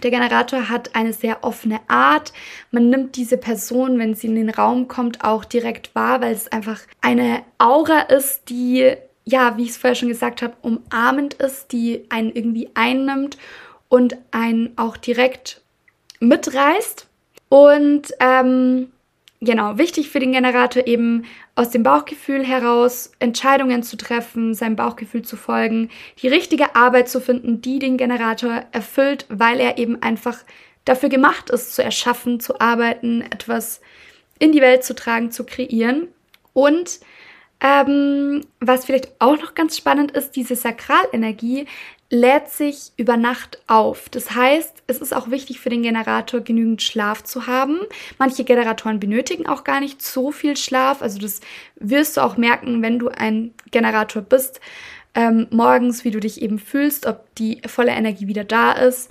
Der 0.02 0.10
Generator 0.10 0.68
hat 0.68 0.94
eine 0.94 1.12
sehr 1.12 1.42
offene 1.42 1.80
Art. 1.88 2.32
Man 2.70 2.88
nimmt 2.88 3.16
diese 3.16 3.36
Person, 3.36 3.98
wenn 3.98 4.14
sie 4.14 4.28
in 4.28 4.36
den 4.36 4.50
Raum 4.50 4.86
kommt, 4.86 5.24
auch 5.24 5.44
direkt 5.44 5.94
wahr, 5.94 6.20
weil 6.20 6.32
es 6.32 6.52
einfach 6.52 6.80
eine 7.00 7.42
Aura 7.58 8.02
ist, 8.02 8.48
die 8.48 8.96
ja, 9.28 9.58
wie 9.58 9.64
ich 9.64 9.70
es 9.70 9.76
vorher 9.76 9.94
schon 9.94 10.08
gesagt 10.08 10.40
habe, 10.40 10.54
umarmend 10.62 11.34
ist, 11.34 11.72
die 11.72 12.06
einen 12.08 12.32
irgendwie 12.32 12.70
einnimmt 12.72 13.36
und 13.90 14.16
einen 14.30 14.72
auch 14.76 14.96
direkt 14.96 15.60
mitreißt. 16.20 17.06
Und 17.50 18.14
ähm, 18.20 18.90
genau, 19.40 19.78
wichtig 19.78 20.10
für 20.10 20.20
den 20.20 20.32
Generator 20.32 20.86
eben 20.86 21.24
aus 21.54 21.70
dem 21.70 21.82
Bauchgefühl 21.82 22.44
heraus 22.44 23.12
Entscheidungen 23.18 23.82
zu 23.82 23.96
treffen, 23.96 24.54
seinem 24.54 24.76
Bauchgefühl 24.76 25.22
zu 25.22 25.36
folgen, 25.36 25.90
die 26.22 26.28
richtige 26.28 26.74
Arbeit 26.76 27.08
zu 27.08 27.20
finden, 27.20 27.60
die 27.60 27.78
den 27.78 27.96
Generator 27.96 28.64
erfüllt, 28.72 29.26
weil 29.28 29.60
er 29.60 29.78
eben 29.78 30.02
einfach 30.02 30.38
dafür 30.84 31.08
gemacht 31.08 31.50
ist, 31.50 31.74
zu 31.74 31.82
erschaffen, 31.82 32.40
zu 32.40 32.60
arbeiten, 32.60 33.22
etwas 33.22 33.80
in 34.38 34.52
die 34.52 34.60
Welt 34.60 34.84
zu 34.84 34.94
tragen, 34.94 35.30
zu 35.30 35.44
kreieren. 35.44 36.08
Und 36.52 37.00
ähm, 37.60 38.44
was 38.60 38.84
vielleicht 38.84 39.20
auch 39.20 39.38
noch 39.38 39.54
ganz 39.54 39.76
spannend 39.76 40.12
ist, 40.12 40.36
diese 40.36 40.56
Sakralenergie 40.56 41.66
lädt 42.10 42.48
sich 42.48 42.92
über 42.96 43.16
Nacht 43.16 43.58
auf. 43.66 44.08
Das 44.08 44.34
heißt, 44.34 44.82
es 44.86 44.98
ist 44.98 45.14
auch 45.14 45.30
wichtig 45.30 45.60
für 45.60 45.68
den 45.68 45.82
Generator, 45.82 46.40
genügend 46.40 46.80
Schlaf 46.82 47.22
zu 47.22 47.46
haben. 47.46 47.80
Manche 48.18 48.44
Generatoren 48.44 48.98
benötigen 48.98 49.46
auch 49.46 49.62
gar 49.62 49.80
nicht 49.80 50.00
so 50.00 50.32
viel 50.32 50.56
Schlaf. 50.56 51.02
Also 51.02 51.18
das 51.18 51.40
wirst 51.76 52.16
du 52.16 52.22
auch 52.22 52.36
merken, 52.38 52.82
wenn 52.82 52.98
du 52.98 53.08
ein 53.08 53.52
Generator 53.70 54.22
bist. 54.22 54.60
ähm, 55.14 55.48
morgens, 55.50 56.04
wie 56.04 56.10
du 56.10 56.20
dich 56.20 56.40
eben 56.42 56.58
fühlst, 56.58 57.06
ob 57.06 57.34
die 57.34 57.60
volle 57.66 57.90
Energie 57.90 58.28
wieder 58.28 58.44
da 58.44 58.72
ist 58.72 59.10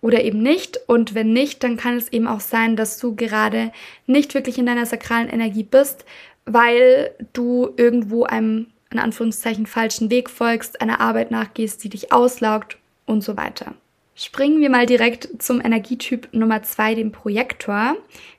oder 0.00 0.22
eben 0.22 0.40
nicht. 0.40 0.78
Und 0.86 1.14
wenn 1.14 1.32
nicht, 1.32 1.64
dann 1.64 1.76
kann 1.76 1.96
es 1.96 2.12
eben 2.12 2.28
auch 2.28 2.40
sein, 2.40 2.76
dass 2.76 2.98
du 2.98 3.16
gerade 3.16 3.72
nicht 4.06 4.34
wirklich 4.34 4.58
in 4.58 4.66
deiner 4.66 4.86
sakralen 4.86 5.28
Energie 5.28 5.64
bist, 5.64 6.04
weil 6.44 7.10
du 7.32 7.70
irgendwo 7.76 8.24
einem 8.24 8.68
in 8.90 8.98
Anführungszeichen 8.98 9.66
falschen 9.66 10.10
Weg 10.10 10.30
folgst, 10.30 10.80
einer 10.80 11.00
Arbeit 11.00 11.30
nachgehst, 11.30 11.82
die 11.84 11.88
dich 11.88 12.12
auslaugt 12.12 12.78
und 13.06 13.22
so 13.22 13.36
weiter. 13.36 13.74
Springen 14.14 14.60
wir 14.60 14.70
mal 14.70 14.86
direkt 14.86 15.40
zum 15.40 15.64
Energietyp 15.64 16.28
Nummer 16.32 16.62
zwei, 16.64 16.94
dem 16.96 17.12
Projektor. 17.12 17.96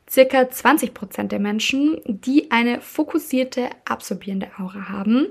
Circa 0.09 0.49
20 0.49 0.93
Prozent 0.93 1.31
der 1.31 1.39
Menschen, 1.39 2.01
die 2.05 2.51
eine 2.51 2.81
fokussierte, 2.81 3.69
absorbierende 3.85 4.49
Aura 4.57 4.89
haben. 4.89 5.27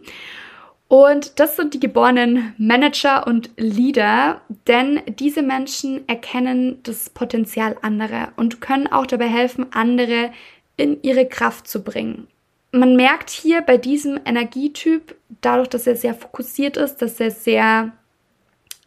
Und 0.89 1.39
das 1.39 1.57
sind 1.57 1.75
die 1.75 1.81
geborenen 1.81 2.55
Manager 2.57 3.27
und 3.27 3.51
Leader, 3.59 4.41
denn 4.67 5.03
diese 5.07 5.43
Menschen 5.43 6.09
erkennen 6.09 6.83
das 6.83 7.11
Potenzial 7.11 7.77
anderer 7.83 8.33
und 8.37 8.63
können 8.63 8.87
auch 8.87 9.05
dabei 9.05 9.29
helfen, 9.29 9.67
andere 9.73 10.33
in 10.79 11.03
ihre 11.03 11.27
Kraft 11.27 11.69
zu 11.69 11.85
bringen. 11.85 12.27
Man 12.71 12.97
merkt 12.97 13.31
hier 13.31 13.63
bei 13.63 13.79
diesem 13.79 14.21
Energietyp, 14.25 15.17
dadurch, 15.41 15.69
dass 15.69 15.87
er 15.87 15.97
sehr 15.97 16.15
fokussiert 16.15 16.77
ist, 16.77 16.97
dass 16.97 17.19
er 17.19 17.31
sehr 17.31 17.93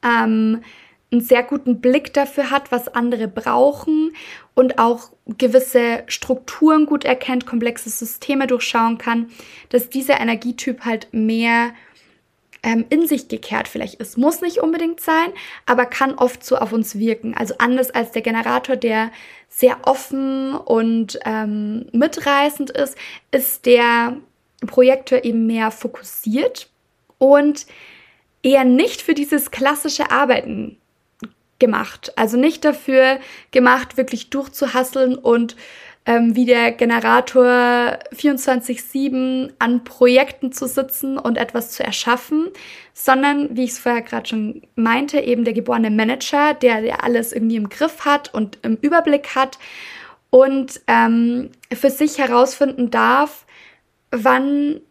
ähm, 0.03 0.61
einen 1.11 1.21
sehr 1.21 1.43
guten 1.43 1.81
Blick 1.81 2.13
dafür 2.13 2.51
hat, 2.51 2.71
was 2.71 2.87
andere 2.87 3.27
brauchen 3.27 4.13
und 4.53 4.79
auch 4.79 5.11
gewisse 5.37 6.03
Strukturen 6.07 6.85
gut 6.85 7.03
erkennt, 7.03 7.45
komplexe 7.45 7.89
Systeme 7.89 8.47
durchschauen 8.47 8.97
kann, 8.97 9.29
dass 9.69 9.89
dieser 9.89 10.21
Energietyp 10.21 10.85
halt 10.85 11.09
mehr 11.11 11.73
ähm, 12.63 12.85
in 12.89 13.07
sich 13.07 13.27
gekehrt 13.27 13.67
vielleicht 13.67 13.95
ist. 13.95 14.17
Muss 14.17 14.41
nicht 14.41 14.59
unbedingt 14.59 15.01
sein, 15.01 15.31
aber 15.65 15.85
kann 15.85 16.13
oft 16.15 16.43
so 16.43 16.57
auf 16.57 16.73
uns 16.73 16.97
wirken. 16.97 17.35
Also 17.35 17.55
anders 17.57 17.91
als 17.91 18.11
der 18.11 18.21
Generator, 18.21 18.75
der 18.75 19.11
sehr 19.49 19.77
offen 19.83 20.55
und 20.55 21.19
ähm, 21.25 21.87
mitreißend 21.91 22.69
ist, 22.69 22.97
ist 23.31 23.65
der 23.65 24.17
Projektor 24.67 25.23
eben 25.23 25.47
mehr 25.47 25.71
fokussiert 25.71 26.69
und 27.17 27.65
eher 28.43 28.63
nicht 28.63 29.01
für 29.01 29.13
dieses 29.13 29.51
klassische 29.51 30.11
Arbeiten 30.11 30.77
gemacht. 31.59 32.11
Also 32.17 32.37
nicht 32.37 32.65
dafür 32.65 33.19
gemacht, 33.51 33.97
wirklich 33.97 34.29
durchzuhasseln 34.29 35.15
und 35.15 35.55
ähm, 36.05 36.35
wie 36.35 36.45
der 36.45 36.71
Generator 36.71 37.99
24-7 38.15 39.53
an 39.59 39.83
Projekten 39.83 40.51
zu 40.51 40.67
sitzen 40.67 41.17
und 41.17 41.37
etwas 41.37 41.71
zu 41.71 41.83
erschaffen, 41.83 42.49
sondern, 42.93 43.55
wie 43.55 43.63
ich 43.63 43.71
es 43.71 43.79
vorher 43.79 44.01
gerade 44.01 44.27
schon 44.27 44.63
meinte, 44.75 45.19
eben 45.19 45.43
der 45.43 45.53
geborene 45.53 45.91
Manager, 45.91 46.53
der, 46.55 46.81
der 46.81 47.03
alles 47.03 47.33
irgendwie 47.33 47.55
im 47.55 47.69
Griff 47.69 48.05
hat 48.05 48.33
und 48.33 48.57
im 48.63 48.77
Überblick 48.81 49.35
hat 49.35 49.59
und 50.31 50.81
ähm, 50.87 51.51
für 51.71 51.89
sich 51.91 52.17
herausfinden 52.17 52.89
darf, 52.89 53.45
wann 54.11 54.81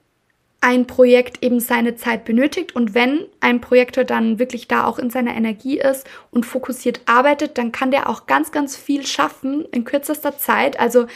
ein 0.61 0.87
Projekt 0.87 1.43
eben 1.43 1.59
seine 1.59 1.97
Zeit 1.97 2.25
benötigt 2.25 2.77
und 2.77 2.95
wenn 2.95 3.27
ein 3.41 3.61
Projektor 3.63 4.05
dann 4.05 4.39
wirklich 4.39 4.69
da 4.69 4.85
auch 4.85 4.99
in 4.99 5.09
seiner 5.09 5.35
Energie 5.35 5.79
ist 5.79 6.07
und 6.31 6.45
fokussiert 6.45 7.01
arbeitet, 7.07 7.57
dann 7.57 7.73
kann 7.73 7.91
der 7.91 8.09
auch 8.09 8.27
ganz, 8.27 8.53
ganz 8.53 8.77
viel 8.77 9.07
schaffen 9.07 9.65
in 9.73 9.85
kürzester 9.85 10.37
Zeit. 10.37 10.79
Also 10.79 11.07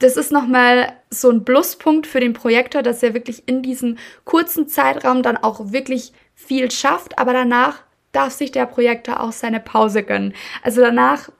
das 0.00 0.16
ist 0.16 0.32
nochmal 0.32 0.92
so 1.08 1.30
ein 1.30 1.44
Pluspunkt 1.44 2.08
für 2.08 2.18
den 2.18 2.32
Projektor, 2.32 2.82
dass 2.82 3.02
er 3.02 3.14
wirklich 3.14 3.44
in 3.46 3.62
diesem 3.62 3.96
kurzen 4.24 4.66
Zeitraum 4.68 5.22
dann 5.22 5.36
auch 5.36 5.72
wirklich 5.72 6.12
viel 6.34 6.70
schafft, 6.72 7.18
aber 7.18 7.32
danach 7.32 7.78
darf 8.10 8.32
sich 8.32 8.50
der 8.50 8.66
Projektor 8.66 9.20
auch 9.20 9.32
seine 9.32 9.60
Pause 9.60 10.02
gönnen. 10.02 10.34
Also 10.62 10.80
danach 10.80 11.30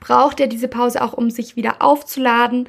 braucht 0.00 0.38
er 0.38 0.48
diese 0.48 0.68
Pause 0.68 1.02
auch, 1.02 1.14
um 1.14 1.30
sich 1.30 1.56
wieder 1.56 1.80
aufzuladen, 1.80 2.68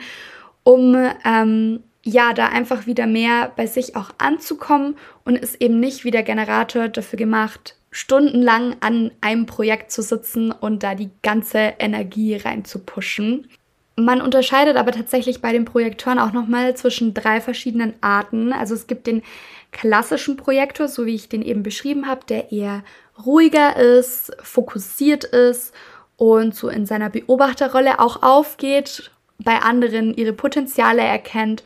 um 0.64 0.96
ähm, 1.26 1.84
ja, 2.10 2.34
da 2.34 2.48
einfach 2.48 2.86
wieder 2.86 3.08
mehr 3.08 3.52
bei 3.56 3.68
sich 3.68 3.96
auch 3.96 4.12
anzukommen 4.18 4.98
und 5.24 5.38
ist 5.38 5.62
eben 5.62 5.80
nicht 5.80 6.04
wie 6.04 6.12
der 6.12 6.24
Generator 6.24 6.88
dafür 6.88 7.18
gemacht, 7.18 7.76
stundenlang 7.92 8.76
an 8.82 9.12
einem 9.22 9.46
Projekt 9.46 9.92
zu 9.92 10.02
sitzen 10.02 10.52
und 10.52 10.84
da 10.84 10.96
die 10.96 11.10
ganze 11.24 11.74
Energie 11.80 12.36
rein 12.36 12.66
zu 12.66 12.80
pushen. 12.80 13.48
Man 13.96 14.22
unterscheidet 14.22 14.78
aber 14.78 14.92
tatsächlich 14.92 15.42
bei 15.42 15.52
den 15.52 15.66
Projektoren 15.66 16.20
auch 16.20 16.32
nochmal 16.32 16.76
zwischen 16.76 17.14
drei 17.14 17.42
verschiedenen 17.42 17.94
Arten. 18.02 18.54
Also 18.54 18.74
es 18.74 18.88
gibt 18.88 19.08
den 19.08 19.24
klassischen 19.72 20.38
Projektor, 20.38 20.88
so 20.88 21.06
wie 21.06 21.16
ich 21.16 21.30
den 21.30 21.42
eben 21.42 21.64
beschrieben 21.64 22.08
habe, 22.08 22.22
der 22.28 22.52
eher 22.52 22.84
ruhiger 23.26 23.76
ist, 23.76 24.32
fokussiert 24.42 25.26
ist 25.26 25.74
und 26.16 26.56
so 26.56 26.70
in 26.70 26.86
seiner 26.86 27.10
Beobachterrolle 27.10 28.00
auch 28.00 28.24
aufgeht, 28.24 29.12
bei 29.38 29.60
anderen 29.60 30.14
ihre 30.14 30.34
Potenziale 30.34 31.02
erkennt 31.02 31.64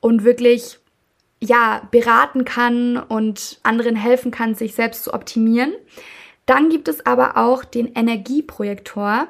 und 0.00 0.24
wirklich 0.24 0.78
ja 1.40 1.86
beraten 1.90 2.44
kann 2.44 2.96
und 2.96 3.60
anderen 3.62 3.96
helfen 3.96 4.30
kann, 4.30 4.54
sich 4.54 4.74
selbst 4.74 5.04
zu 5.04 5.12
optimieren. 5.12 5.72
Dann 6.46 6.68
gibt 6.68 6.88
es 6.88 7.04
aber 7.04 7.36
auch 7.36 7.64
den 7.64 7.92
Energieprojektor 7.94 9.28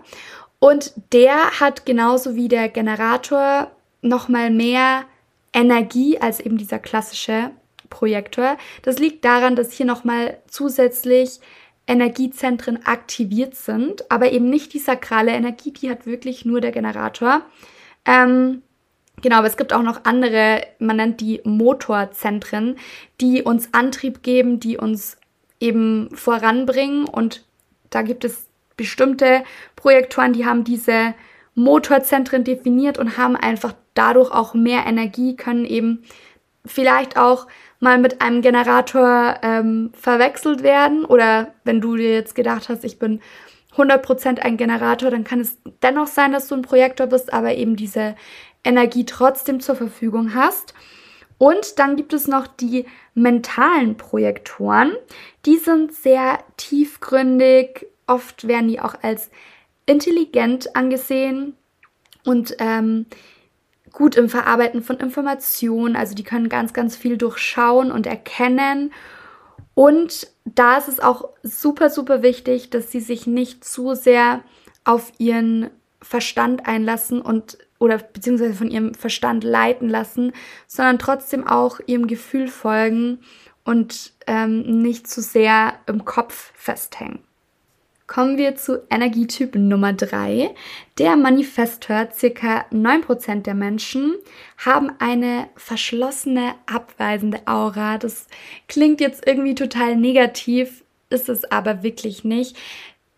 und 0.58 0.92
der 1.12 1.60
hat 1.60 1.86
genauso 1.86 2.34
wie 2.34 2.48
der 2.48 2.68
Generator 2.68 3.70
noch 4.02 4.28
mal 4.28 4.50
mehr 4.50 5.04
Energie 5.52 6.18
als 6.18 6.40
eben 6.40 6.58
dieser 6.58 6.78
klassische 6.78 7.50
Projektor. 7.88 8.58
Das 8.82 8.98
liegt 8.98 9.24
daran, 9.24 9.56
dass 9.56 9.72
hier 9.72 9.86
noch 9.86 10.04
mal 10.04 10.38
zusätzlich 10.46 11.40
Energiezentren 11.86 12.84
aktiviert 12.84 13.54
sind, 13.54 14.10
aber 14.10 14.32
eben 14.32 14.50
nicht 14.50 14.74
die 14.74 14.78
sakrale 14.78 15.32
Energie, 15.32 15.70
die 15.70 15.88
hat 15.88 16.04
wirklich 16.04 16.44
nur 16.44 16.60
der 16.60 16.72
Generator. 16.72 17.42
Ähm, 18.04 18.62
Genau, 19.22 19.36
aber 19.36 19.46
es 19.46 19.56
gibt 19.56 19.72
auch 19.72 19.82
noch 19.82 20.04
andere, 20.04 20.62
man 20.78 20.96
nennt 20.96 21.20
die 21.20 21.40
Motorzentren, 21.44 22.76
die 23.20 23.42
uns 23.42 23.72
Antrieb 23.72 24.22
geben, 24.22 24.60
die 24.60 24.76
uns 24.76 25.16
eben 25.58 26.10
voranbringen. 26.14 27.06
Und 27.06 27.44
da 27.90 28.02
gibt 28.02 28.24
es 28.24 28.48
bestimmte 28.76 29.42
Projektoren, 29.74 30.34
die 30.34 30.44
haben 30.44 30.64
diese 30.64 31.14
Motorzentren 31.54 32.44
definiert 32.44 32.98
und 32.98 33.16
haben 33.16 33.36
einfach 33.36 33.72
dadurch 33.94 34.30
auch 34.30 34.52
mehr 34.52 34.84
Energie, 34.86 35.36
können 35.36 35.64
eben 35.64 36.04
vielleicht 36.66 37.16
auch 37.16 37.46
mal 37.80 37.98
mit 37.98 38.20
einem 38.20 38.42
Generator 38.42 39.36
ähm, 39.42 39.90
verwechselt 39.94 40.62
werden. 40.62 41.04
Oder 41.04 41.54
wenn 41.64 41.80
du 41.80 41.96
dir 41.96 42.12
jetzt 42.12 42.34
gedacht 42.34 42.68
hast, 42.68 42.84
ich 42.84 42.98
bin 42.98 43.20
100% 43.76 44.40
ein 44.40 44.56
Generator, 44.56 45.10
dann 45.10 45.24
kann 45.24 45.40
es 45.40 45.58
dennoch 45.82 46.06
sein, 46.06 46.32
dass 46.32 46.48
du 46.48 46.54
ein 46.54 46.62
Projektor 46.62 47.06
bist, 47.06 47.32
aber 47.32 47.54
eben 47.54 47.76
diese 47.76 48.16
Energie 48.66 49.06
trotzdem 49.06 49.60
zur 49.60 49.76
Verfügung 49.76 50.34
hast. 50.34 50.74
Und 51.38 51.78
dann 51.78 51.96
gibt 51.96 52.12
es 52.12 52.28
noch 52.28 52.46
die 52.46 52.86
mentalen 53.14 53.96
Projektoren. 53.96 54.92
Die 55.44 55.56
sind 55.56 55.92
sehr 55.92 56.38
tiefgründig. 56.56 57.86
Oft 58.06 58.48
werden 58.48 58.68
die 58.68 58.80
auch 58.80 58.94
als 59.02 59.30
intelligent 59.86 60.74
angesehen 60.74 61.54
und 62.24 62.56
ähm, 62.58 63.06
gut 63.92 64.16
im 64.16 64.28
Verarbeiten 64.28 64.82
von 64.82 64.98
Informationen. 64.98 65.96
Also 65.96 66.14
die 66.14 66.24
können 66.24 66.48
ganz, 66.48 66.72
ganz 66.72 66.96
viel 66.96 67.16
durchschauen 67.16 67.92
und 67.92 68.06
erkennen. 68.06 68.92
Und 69.74 70.28
da 70.44 70.78
ist 70.78 70.88
es 70.88 71.00
auch 71.00 71.28
super, 71.42 71.90
super 71.90 72.22
wichtig, 72.22 72.70
dass 72.70 72.90
sie 72.90 73.00
sich 73.00 73.26
nicht 73.26 73.64
zu 73.64 73.94
sehr 73.94 74.42
auf 74.84 75.12
ihren 75.18 75.70
Verstand 76.00 76.66
einlassen 76.66 77.20
und 77.20 77.58
oder 77.78 77.98
beziehungsweise 77.98 78.54
von 78.54 78.70
ihrem 78.70 78.94
Verstand 78.94 79.44
leiten 79.44 79.88
lassen, 79.88 80.32
sondern 80.66 80.98
trotzdem 80.98 81.46
auch 81.46 81.80
ihrem 81.86 82.06
Gefühl 82.06 82.48
folgen 82.48 83.20
und 83.64 84.12
ähm, 84.26 84.82
nicht 84.82 85.08
zu 85.08 85.20
sehr 85.20 85.74
im 85.86 86.04
Kopf 86.04 86.52
festhängen. 86.54 87.20
Kommen 88.06 88.38
wir 88.38 88.54
zu 88.54 88.86
Energietyp 88.88 89.56
Nummer 89.56 89.92
3. 89.92 90.54
Der 90.96 91.16
Manifestor, 91.16 92.08
circa 92.14 92.64
9% 92.70 93.42
der 93.42 93.54
Menschen, 93.54 94.14
haben 94.64 94.92
eine 95.00 95.48
verschlossene, 95.56 96.54
abweisende 96.66 97.40
Aura. 97.46 97.98
Das 97.98 98.28
klingt 98.68 99.00
jetzt 99.00 99.26
irgendwie 99.26 99.56
total 99.56 99.96
negativ, 99.96 100.84
ist 101.10 101.28
es 101.28 101.50
aber 101.50 101.82
wirklich 101.82 102.22
nicht. 102.22 102.56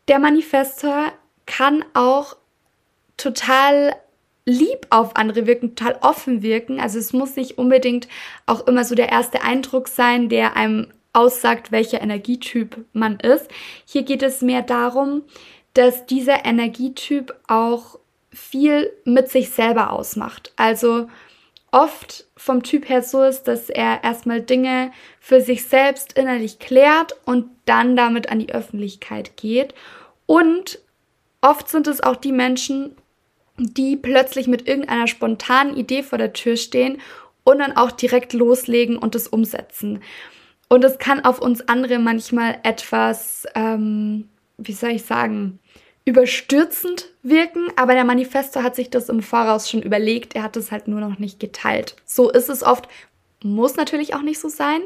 Der 0.08 0.18
Manifestor 0.18 1.12
kann 1.44 1.84
auch 1.92 2.36
total 3.18 3.94
lieb 4.48 4.86
auf 4.88 5.14
andere 5.16 5.46
wirken, 5.46 5.76
total 5.76 5.98
offen 6.00 6.42
wirken. 6.42 6.80
Also 6.80 6.98
es 6.98 7.12
muss 7.12 7.36
nicht 7.36 7.58
unbedingt 7.58 8.08
auch 8.46 8.66
immer 8.66 8.84
so 8.84 8.94
der 8.94 9.10
erste 9.10 9.42
Eindruck 9.42 9.88
sein, 9.88 10.30
der 10.30 10.56
einem 10.56 10.88
aussagt, 11.12 11.70
welcher 11.70 12.00
Energietyp 12.00 12.84
man 12.94 13.20
ist. 13.20 13.48
Hier 13.84 14.02
geht 14.02 14.22
es 14.22 14.40
mehr 14.40 14.62
darum, 14.62 15.22
dass 15.74 16.06
dieser 16.06 16.46
Energietyp 16.46 17.34
auch 17.46 17.98
viel 18.32 18.90
mit 19.04 19.28
sich 19.28 19.50
selber 19.50 19.92
ausmacht. 19.92 20.52
Also 20.56 21.08
oft 21.70 22.26
vom 22.36 22.62
Typ 22.62 22.88
her 22.88 23.02
so 23.02 23.22
ist, 23.22 23.42
dass 23.44 23.68
er 23.68 24.02
erstmal 24.02 24.40
Dinge 24.40 24.92
für 25.20 25.42
sich 25.42 25.64
selbst 25.64 26.14
innerlich 26.14 26.58
klärt 26.58 27.14
und 27.26 27.50
dann 27.66 27.96
damit 27.96 28.30
an 28.30 28.38
die 28.38 28.52
Öffentlichkeit 28.52 29.36
geht. 29.36 29.74
Und 30.24 30.78
oft 31.42 31.68
sind 31.68 31.86
es 31.86 32.02
auch 32.02 32.16
die 32.16 32.32
Menschen, 32.32 32.96
die 33.58 33.96
plötzlich 33.96 34.46
mit 34.46 34.68
irgendeiner 34.68 35.06
spontanen 35.06 35.76
Idee 35.76 36.02
vor 36.02 36.18
der 36.18 36.32
Tür 36.32 36.56
stehen 36.56 37.00
und 37.44 37.58
dann 37.58 37.76
auch 37.76 37.90
direkt 37.90 38.32
loslegen 38.32 38.96
und 38.96 39.14
es 39.14 39.28
umsetzen. 39.28 40.00
Und 40.68 40.84
es 40.84 40.98
kann 40.98 41.24
auf 41.24 41.40
uns 41.40 41.66
andere 41.68 41.98
manchmal 41.98 42.58
etwas, 42.62 43.46
ähm, 43.54 44.28
wie 44.58 44.72
soll 44.72 44.90
ich 44.90 45.04
sagen, 45.04 45.58
überstürzend 46.04 47.10
wirken, 47.22 47.68
aber 47.76 47.94
der 47.94 48.04
Manifesto 48.04 48.62
hat 48.62 48.76
sich 48.76 48.90
das 48.90 49.08
im 49.08 49.22
Voraus 49.22 49.68
schon 49.68 49.82
überlegt, 49.82 50.34
er 50.34 50.42
hat 50.42 50.56
es 50.56 50.70
halt 50.70 50.88
nur 50.88 51.00
noch 51.00 51.18
nicht 51.18 51.40
geteilt. 51.40 51.96
So 52.04 52.30
ist 52.30 52.48
es 52.48 52.62
oft, 52.62 52.88
muss 53.42 53.76
natürlich 53.76 54.14
auch 54.14 54.22
nicht 54.22 54.40
so 54.40 54.48
sein, 54.48 54.80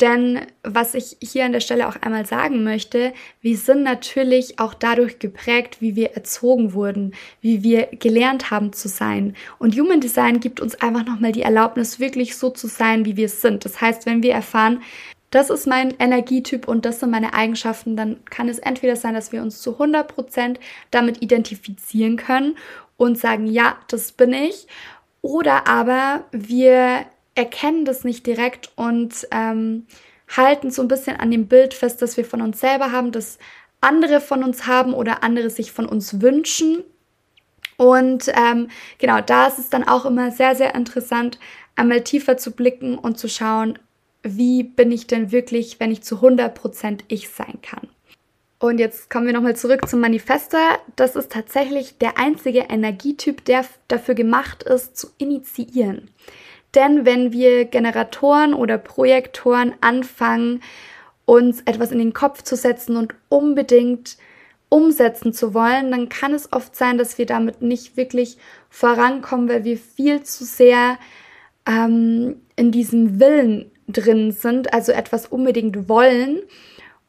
denn 0.00 0.40
was 0.62 0.94
ich 0.94 1.16
hier 1.20 1.44
an 1.44 1.52
der 1.52 1.60
Stelle 1.60 1.88
auch 1.88 1.96
einmal 1.96 2.24
sagen 2.24 2.62
möchte, 2.62 3.12
wir 3.40 3.56
sind 3.56 3.82
natürlich 3.82 4.60
auch 4.60 4.74
dadurch 4.74 5.18
geprägt, 5.18 5.80
wie 5.80 5.96
wir 5.96 6.12
erzogen 6.12 6.72
wurden, 6.72 7.14
wie 7.40 7.62
wir 7.62 7.86
gelernt 7.86 8.50
haben 8.50 8.72
zu 8.72 8.88
sein. 8.88 9.34
Und 9.58 9.76
Human 9.76 10.00
Design 10.00 10.40
gibt 10.40 10.60
uns 10.60 10.76
einfach 10.76 11.04
nochmal 11.04 11.32
die 11.32 11.42
Erlaubnis, 11.42 11.98
wirklich 11.98 12.36
so 12.36 12.50
zu 12.50 12.68
sein, 12.68 13.04
wie 13.04 13.16
wir 13.16 13.28
sind. 13.28 13.64
Das 13.64 13.80
heißt, 13.80 14.06
wenn 14.06 14.22
wir 14.22 14.32
erfahren, 14.32 14.82
das 15.30 15.50
ist 15.50 15.66
mein 15.66 15.94
Energietyp 15.98 16.68
und 16.68 16.84
das 16.84 17.00
sind 17.00 17.10
meine 17.10 17.34
Eigenschaften, 17.34 17.96
dann 17.96 18.24
kann 18.24 18.48
es 18.48 18.58
entweder 18.58 18.96
sein, 18.96 19.14
dass 19.14 19.32
wir 19.32 19.42
uns 19.42 19.60
zu 19.60 19.72
100% 19.72 20.56
damit 20.90 21.22
identifizieren 21.22 22.16
können 22.16 22.56
und 22.96 23.18
sagen, 23.18 23.46
ja, 23.46 23.76
das 23.88 24.12
bin 24.12 24.32
ich, 24.32 24.66
oder 25.20 25.66
aber 25.66 26.24
wir 26.30 27.04
erkennen 27.38 27.84
das 27.84 28.02
nicht 28.02 28.26
direkt 28.26 28.72
und 28.74 29.28
ähm, 29.30 29.86
halten 30.28 30.72
so 30.72 30.82
ein 30.82 30.88
bisschen 30.88 31.16
an 31.16 31.30
dem 31.30 31.46
Bild 31.46 31.72
fest, 31.72 32.02
dass 32.02 32.16
wir 32.16 32.24
von 32.24 32.42
uns 32.42 32.58
selber 32.58 32.90
haben, 32.90 33.12
dass 33.12 33.38
andere 33.80 34.20
von 34.20 34.42
uns 34.42 34.66
haben 34.66 34.92
oder 34.92 35.22
andere 35.22 35.48
sich 35.48 35.70
von 35.70 35.86
uns 35.86 36.20
wünschen. 36.20 36.82
Und 37.76 38.26
ähm, 38.28 38.68
genau, 38.98 39.20
da 39.20 39.46
ist 39.46 39.60
es 39.60 39.70
dann 39.70 39.86
auch 39.86 40.04
immer 40.04 40.32
sehr, 40.32 40.56
sehr 40.56 40.74
interessant, 40.74 41.38
einmal 41.76 42.02
tiefer 42.02 42.36
zu 42.36 42.50
blicken 42.50 42.98
und 42.98 43.20
zu 43.20 43.28
schauen, 43.28 43.78
wie 44.24 44.64
bin 44.64 44.90
ich 44.90 45.06
denn 45.06 45.30
wirklich, 45.30 45.78
wenn 45.78 45.92
ich 45.92 46.02
zu 46.02 46.16
100% 46.16 47.02
ich 47.06 47.28
sein 47.28 47.60
kann. 47.62 47.88
Und 48.58 48.78
jetzt 48.78 49.10
kommen 49.10 49.26
wir 49.26 49.32
nochmal 49.32 49.54
zurück 49.54 49.88
zum 49.88 50.00
Manifester. 50.00 50.80
Das 50.96 51.14
ist 51.14 51.30
tatsächlich 51.30 51.98
der 51.98 52.18
einzige 52.18 52.62
Energietyp, 52.68 53.44
der 53.44 53.64
dafür 53.86 54.16
gemacht 54.16 54.64
ist, 54.64 54.96
zu 54.96 55.06
initiieren. 55.18 56.10
Denn 56.78 57.04
wenn 57.04 57.32
wir 57.32 57.64
Generatoren 57.64 58.54
oder 58.54 58.78
Projektoren 58.78 59.74
anfangen, 59.80 60.62
uns 61.24 61.60
etwas 61.62 61.90
in 61.90 61.98
den 61.98 62.12
Kopf 62.12 62.42
zu 62.42 62.54
setzen 62.54 62.96
und 62.96 63.16
unbedingt 63.28 64.16
umsetzen 64.68 65.32
zu 65.32 65.54
wollen, 65.54 65.90
dann 65.90 66.08
kann 66.08 66.32
es 66.32 66.52
oft 66.52 66.76
sein, 66.76 66.96
dass 66.96 67.18
wir 67.18 67.26
damit 67.26 67.62
nicht 67.62 67.96
wirklich 67.96 68.38
vorankommen, 68.70 69.48
weil 69.48 69.64
wir 69.64 69.76
viel 69.76 70.22
zu 70.22 70.44
sehr 70.44 70.98
ähm, 71.66 72.36
in 72.54 72.70
diesem 72.70 73.18
Willen 73.18 73.72
drin 73.88 74.30
sind, 74.30 74.72
also 74.72 74.92
etwas 74.92 75.26
unbedingt 75.26 75.88
wollen. 75.88 76.42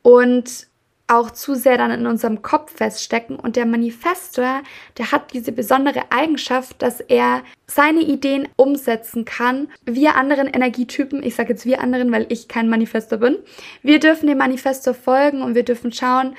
Und 0.02 0.66
auch 1.10 1.32
zu 1.32 1.56
sehr 1.56 1.78
dann 1.78 1.92
in 1.92 2.08
unserem 2.08 2.42
Kopf 2.42 2.76
feststecken. 2.76 3.38
Und 3.38 3.56
der 3.56 3.66
Manifestor, 3.66 4.62
der 4.98 5.12
hat 5.12 5.34
diese 5.34 5.52
besondere 5.52 6.04
Eigenschaft, 6.12 6.82
dass 6.82 7.00
er 7.02 7.42
seine 7.68 8.02
Ideen 8.02 8.48
umsetzen 8.56 9.26
kann. 9.26 9.70
Wir 9.86 10.16
anderen 10.16 10.48
Energietypen, 10.48 11.24
ich 11.24 11.36
sage 11.36 11.50
jetzt 11.50 11.66
wir 11.66 11.82
anderen, 11.82 12.12
weil 12.12 12.28
ich 12.30 12.48
kein 12.48 12.70
Manifestor 12.70 13.20
bin, 13.20 13.38
wir 13.82 14.00
dürfen 14.00 14.28
dem 14.28 14.38
Manifestor 14.38 14.94
folgen 14.94 15.42
und 15.42 15.56
wir 15.56 15.64
dürfen 15.64 15.92
schauen, 15.92 16.36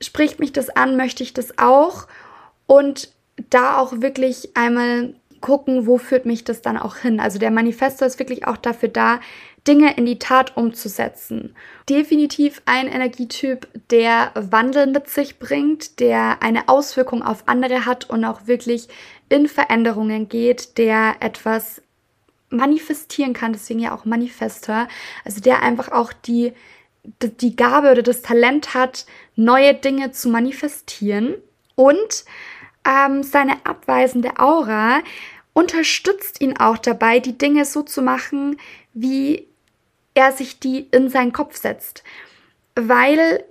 spricht 0.00 0.40
mich 0.40 0.52
das 0.52 0.70
an, 0.70 0.96
möchte 0.96 1.22
ich 1.22 1.34
das 1.34 1.58
auch? 1.58 2.06
Und 2.66 3.12
da 3.48 3.78
auch 3.78 4.00
wirklich 4.00 4.50
einmal 4.54 5.14
gucken, 5.40 5.86
wo 5.86 5.98
führt 5.98 6.26
mich 6.26 6.44
das 6.44 6.62
dann 6.62 6.76
auch 6.76 6.96
hin. 6.96 7.20
Also 7.20 7.38
der 7.38 7.50
Manifestor 7.50 8.06
ist 8.06 8.18
wirklich 8.18 8.46
auch 8.46 8.56
dafür 8.56 8.88
da, 8.88 9.20
Dinge 9.66 9.96
in 9.96 10.06
die 10.06 10.18
Tat 10.18 10.56
umzusetzen. 10.56 11.54
Definitiv 11.88 12.62
ein 12.64 12.86
Energietyp, 12.88 13.68
der 13.90 14.32
Wandel 14.34 14.86
mit 14.86 15.08
sich 15.08 15.38
bringt, 15.38 16.00
der 16.00 16.42
eine 16.42 16.68
Auswirkung 16.68 17.22
auf 17.22 17.44
andere 17.46 17.84
hat 17.84 18.08
und 18.08 18.24
auch 18.24 18.46
wirklich 18.46 18.88
in 19.28 19.48
Veränderungen 19.48 20.28
geht, 20.28 20.78
der 20.78 21.16
etwas 21.20 21.82
manifestieren 22.48 23.32
kann, 23.32 23.52
deswegen 23.52 23.80
ja 23.80 23.94
auch 23.94 24.04
Manifestor, 24.04 24.88
also 25.24 25.40
der 25.40 25.62
einfach 25.62 25.92
auch 25.92 26.12
die, 26.12 26.52
die 27.20 27.54
Gabe 27.54 27.92
oder 27.92 28.02
das 28.02 28.22
Talent 28.22 28.74
hat, 28.74 29.06
neue 29.36 29.74
Dinge 29.74 30.10
zu 30.10 30.28
manifestieren 30.28 31.36
und 31.76 32.24
ähm, 32.84 33.22
seine 33.22 33.64
abweisende 33.64 34.38
Aura 34.38 35.00
unterstützt 35.52 36.40
ihn 36.40 36.56
auch 36.56 36.78
dabei, 36.78 37.20
die 37.20 37.38
Dinge 37.38 37.64
so 37.64 37.82
zu 37.82 38.02
machen, 38.02 38.58
wie 38.92 39.46
er 40.14 40.32
sich 40.32 40.60
die 40.60 40.80
in 40.90 41.08
seinen 41.08 41.32
Kopf 41.32 41.56
setzt, 41.56 42.02
weil 42.74 43.44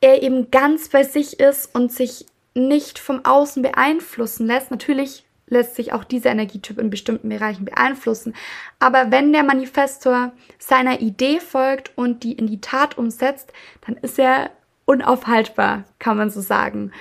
er 0.00 0.22
eben 0.22 0.50
ganz 0.50 0.88
bei 0.88 1.04
sich 1.04 1.40
ist 1.40 1.74
und 1.74 1.92
sich 1.92 2.26
nicht 2.54 2.98
vom 2.98 3.24
Außen 3.24 3.62
beeinflussen 3.62 4.46
lässt. 4.46 4.70
Natürlich 4.70 5.24
lässt 5.46 5.76
sich 5.76 5.92
auch 5.92 6.04
dieser 6.04 6.30
Energietyp 6.30 6.78
in 6.78 6.90
bestimmten 6.90 7.28
Bereichen 7.28 7.64
beeinflussen. 7.64 8.34
Aber 8.78 9.10
wenn 9.10 9.32
der 9.32 9.44
Manifestor 9.44 10.32
seiner 10.58 11.00
Idee 11.00 11.40
folgt 11.40 11.92
und 11.96 12.24
die 12.24 12.32
in 12.32 12.46
die 12.46 12.60
Tat 12.60 12.98
umsetzt, 12.98 13.52
dann 13.86 13.96
ist 13.96 14.18
er 14.18 14.50
unaufhaltbar, 14.84 15.84
kann 15.98 16.16
man 16.16 16.30
so 16.30 16.40
sagen. 16.40 16.92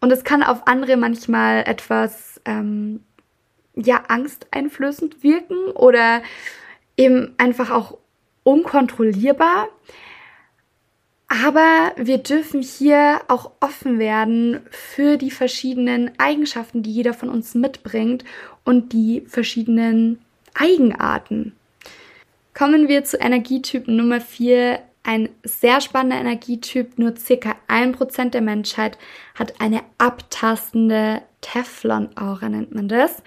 Und 0.00 0.12
es 0.12 0.22
kann 0.22 0.42
auf 0.42 0.66
andere 0.66 0.96
manchmal 0.96 1.64
etwas 1.66 2.40
ähm, 2.44 3.02
ja 3.74 4.02
angsteinflößend 4.08 5.22
wirken 5.22 5.70
oder 5.74 6.22
eben 6.96 7.34
einfach 7.38 7.70
auch 7.70 7.98
unkontrollierbar. 8.44 9.68
Aber 11.28 11.92
wir 11.96 12.18
dürfen 12.18 12.62
hier 12.62 13.22
auch 13.28 13.50
offen 13.60 13.98
werden 13.98 14.60
für 14.70 15.16
die 15.16 15.30
verschiedenen 15.32 16.12
Eigenschaften, 16.18 16.82
die 16.82 16.92
jeder 16.92 17.14
von 17.14 17.28
uns 17.28 17.54
mitbringt 17.54 18.24
und 18.64 18.92
die 18.92 19.22
verschiedenen 19.26 20.20
Eigenarten. 20.54 21.56
Kommen 22.56 22.86
wir 22.86 23.04
zu 23.04 23.16
Energietyp 23.16 23.88
Nummer 23.88 24.20
4. 24.20 24.78
Ein 25.02 25.28
sehr 25.42 25.80
spannender 25.80 26.18
Energietyp, 26.18 26.98
nur 26.98 27.16
circa 27.16 27.56
1% 27.68 28.30
der 28.30 28.40
Menschheit 28.40 28.96
hat 29.34 29.60
eine 29.60 29.82
abtastende 29.98 31.22
Teflon-Aura, 31.40 32.48
nennt 32.48 32.74
man 32.74 32.88
das. 32.88 33.22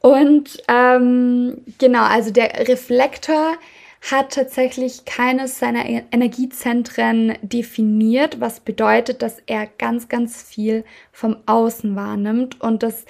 Und 0.00 0.62
ähm, 0.68 1.62
genau, 1.78 2.02
also 2.02 2.32
der 2.32 2.68
Reflektor 2.68 3.54
hat 4.00 4.32
tatsächlich 4.32 5.04
keines 5.04 5.58
seiner 5.58 5.88
e- 5.88 6.04
Energiezentren 6.10 7.36
definiert, 7.42 8.40
was 8.40 8.60
bedeutet, 8.60 9.22
dass 9.22 9.42
er 9.46 9.66
ganz, 9.66 10.08
ganz 10.08 10.42
viel 10.42 10.84
vom 11.12 11.36
Außen 11.46 11.94
wahrnimmt. 11.96 12.60
Und 12.60 12.82
das 12.82 13.04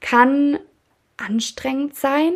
kann 0.00 0.58
anstrengend 1.16 1.94
sein, 1.94 2.32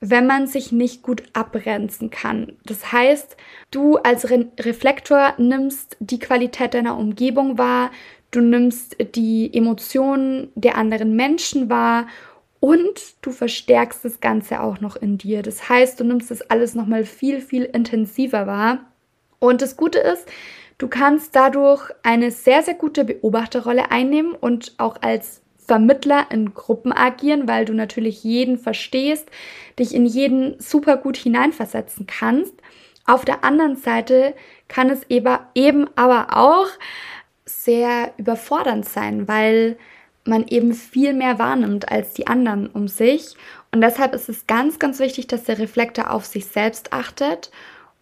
wenn 0.00 0.26
man 0.26 0.46
sich 0.46 0.72
nicht 0.72 1.02
gut 1.02 1.24
abgrenzen 1.32 2.10
kann. 2.10 2.56
Das 2.64 2.92
heißt, 2.92 3.36
du 3.70 3.96
als 3.96 4.30
Re 4.30 4.46
Reflektor 4.58 5.34
nimmst 5.38 5.96
die 6.00 6.18
Qualität 6.18 6.74
deiner 6.74 6.96
Umgebung 6.96 7.58
wahr, 7.58 7.90
du 8.30 8.40
nimmst 8.40 8.96
die 9.16 9.52
Emotionen 9.52 10.52
der 10.54 10.76
anderen 10.76 11.16
Menschen 11.16 11.68
wahr 11.68 12.06
und 12.60 13.00
du 13.22 13.32
verstärkst 13.32 14.04
das 14.04 14.20
Ganze 14.20 14.60
auch 14.60 14.80
noch 14.80 14.96
in 14.96 15.18
dir. 15.18 15.42
Das 15.42 15.68
heißt, 15.68 15.98
du 15.98 16.04
nimmst 16.04 16.30
das 16.30 16.42
alles 16.42 16.74
nochmal 16.74 17.04
viel, 17.04 17.40
viel 17.40 17.64
intensiver 17.64 18.46
wahr. 18.46 18.80
Und 19.38 19.62
das 19.62 19.76
Gute 19.78 19.98
ist, 19.98 20.28
du 20.76 20.86
kannst 20.86 21.34
dadurch 21.34 21.90
eine 22.02 22.30
sehr, 22.30 22.62
sehr 22.62 22.74
gute 22.74 23.04
Beobachterrolle 23.04 23.90
einnehmen 23.90 24.34
und 24.34 24.74
auch 24.76 24.98
als 25.00 25.40
Vermittler 25.56 26.26
in 26.30 26.52
Gruppen 26.52 26.92
agieren, 26.92 27.48
weil 27.48 27.64
du 27.64 27.72
natürlich 27.72 28.22
jeden 28.22 28.58
verstehst, 28.58 29.26
dich 29.78 29.94
in 29.94 30.04
jeden 30.04 30.60
super 30.60 30.96
gut 30.98 31.16
hineinversetzen 31.16 32.06
kannst. 32.06 32.54
Auf 33.06 33.24
der 33.24 33.44
anderen 33.44 33.76
Seite 33.76 34.34
kann 34.68 34.90
es 34.90 35.02
eben 35.08 35.88
aber 35.96 36.36
auch 36.36 36.66
sehr 37.46 38.12
überfordernd 38.18 38.86
sein, 38.86 39.26
weil 39.28 39.78
man 40.24 40.46
eben 40.48 40.74
viel 40.74 41.12
mehr 41.12 41.38
wahrnimmt 41.38 41.90
als 41.90 42.14
die 42.14 42.26
anderen 42.26 42.66
um 42.66 42.88
sich. 42.88 43.34
Und 43.72 43.80
deshalb 43.80 44.14
ist 44.14 44.28
es 44.28 44.46
ganz, 44.46 44.78
ganz 44.78 44.98
wichtig, 44.98 45.26
dass 45.26 45.44
der 45.44 45.58
Reflektor 45.58 46.10
auf 46.10 46.26
sich 46.26 46.46
selbst 46.46 46.92
achtet 46.92 47.50